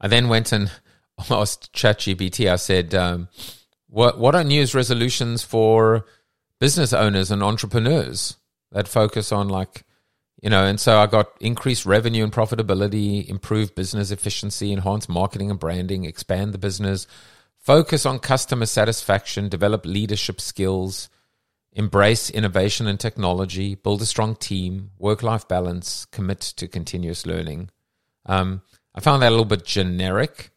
[0.00, 0.70] I then went and
[1.30, 2.50] asked ChatGPT.
[2.50, 3.28] I said, um,
[3.88, 6.06] "What what are New Year's resolutions for
[6.61, 8.36] business owners and entrepreneurs
[8.70, 9.84] that focus on like,
[10.40, 15.50] you know?" And so I got increased revenue and profitability, improve business efficiency, enhance marketing
[15.50, 17.08] and branding, expand the business,
[17.61, 21.08] focus on customer satisfaction, develop leadership skills
[21.72, 27.70] embrace innovation and technology, build a strong team, work life balance, commit to continuous learning.
[28.26, 28.62] Um,
[28.94, 30.50] I found that a little bit generic.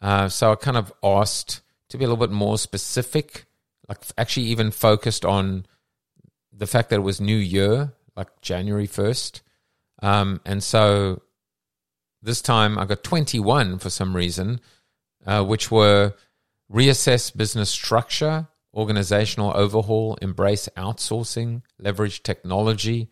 [0.00, 3.46] Uh, so I kind of asked to be a little bit more specific,
[3.88, 5.64] like actually even focused on
[6.52, 9.40] the fact that it was New Year, like January 1st.
[10.02, 11.22] Um, and so
[12.22, 14.60] this time I got 21 for some reason,
[15.26, 16.14] uh, which were
[16.72, 23.08] reassess business structure, organizational overhaul, embrace outsourcing, leverage technology,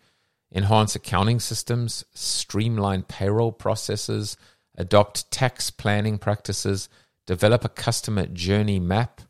[0.53, 4.37] enhance accounting systems, streamline payroll processes,
[4.75, 6.87] adopt tax planning practices,
[7.25, 9.21] develop a customer journey map,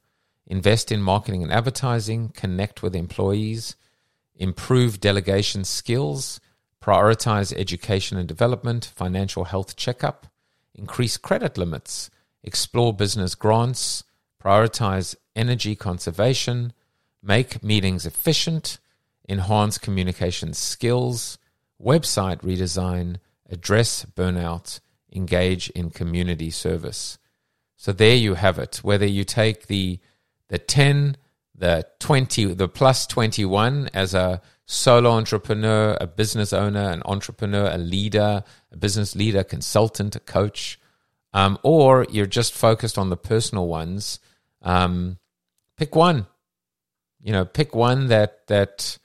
[0.46, 3.76] invest in marketing and advertising, connect with employees,
[4.36, 6.40] improve delegation skills,
[6.82, 10.28] prioritize education and development, financial health checkup,
[10.76, 12.10] increase credit limits,
[12.44, 14.04] explore business grants,
[14.48, 16.72] prioritize energy conservation,
[17.22, 18.80] make meetings efficient,
[19.28, 21.38] enhance communication skills,
[21.84, 23.18] website redesign,
[23.50, 24.80] address burnout,
[25.14, 27.18] engage in community service.
[27.76, 28.78] So there you have it.
[28.84, 30.00] Whether you take the
[30.48, 31.18] the 10,
[31.54, 37.78] the 20, the plus 21 as a solo entrepreneur, a business owner, an entrepreneur, a
[37.78, 40.80] leader, a business leader, consultant, a coach,
[41.34, 44.22] um, or you're just focused on the personal ones
[44.62, 45.18] um,
[45.78, 46.28] pick one.
[47.22, 48.98] You know, pick one that that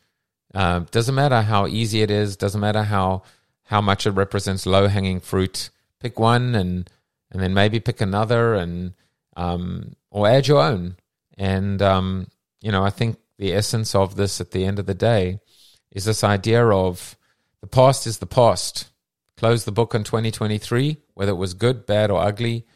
[0.55, 2.37] uh, doesn't matter how easy it is.
[2.37, 3.23] Doesn't matter how
[3.65, 5.71] how much it represents low hanging fruit.
[6.01, 6.89] Pick one and
[7.31, 8.95] and then maybe pick another and
[9.37, 10.97] um, or add your own.
[11.39, 12.29] And um,
[12.61, 15.41] you know, I think the essence of this at the end of the day
[15.91, 17.17] is this idea of
[17.61, 18.89] the past is the past.
[19.37, 22.67] Close the book on 2023, whether it was good, bad, or ugly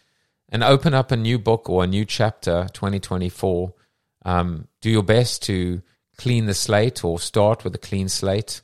[0.49, 3.73] and open up a new book or a new chapter 2024
[4.27, 5.81] um, do your best to
[6.19, 8.61] clean the slate or start with a clean slate.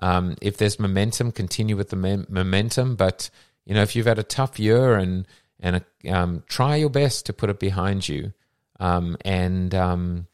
[0.00, 2.96] Um, if there's momentum continue with the momentum.
[2.96, 3.30] But
[3.64, 5.26] you know if you've had a tough year and
[5.60, 8.32] and um, try your best to put it behind you
[8.80, 10.26] um, and um,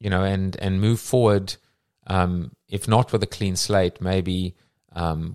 [0.00, 1.54] you know and and move forward
[2.06, 4.56] um, if not with a clean slate maybe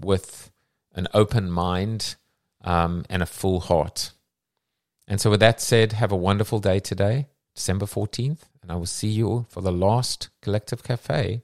[0.01, 0.51] with
[0.95, 2.15] an open mind
[2.61, 4.11] and a full heart
[5.07, 8.85] and so, with that said, have a wonderful day today, December 14th, and I will
[8.85, 11.43] see you for the last Collective Cafe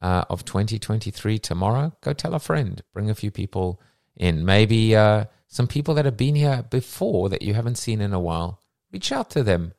[0.00, 1.92] uh, of 2023 tomorrow.
[2.00, 3.80] Go tell a friend, bring a few people
[4.16, 8.14] in, maybe uh, some people that have been here before that you haven't seen in
[8.14, 8.60] a while.
[8.92, 9.74] Reach out to them,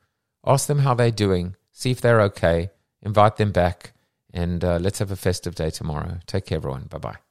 [0.45, 2.70] ask them how they're doing, see if they're okay,
[3.02, 3.93] invite them back,
[4.34, 6.20] and uh, let's have a festive day tomorrow.
[6.28, 6.84] Take care, everyone.
[6.84, 7.31] Bye bye.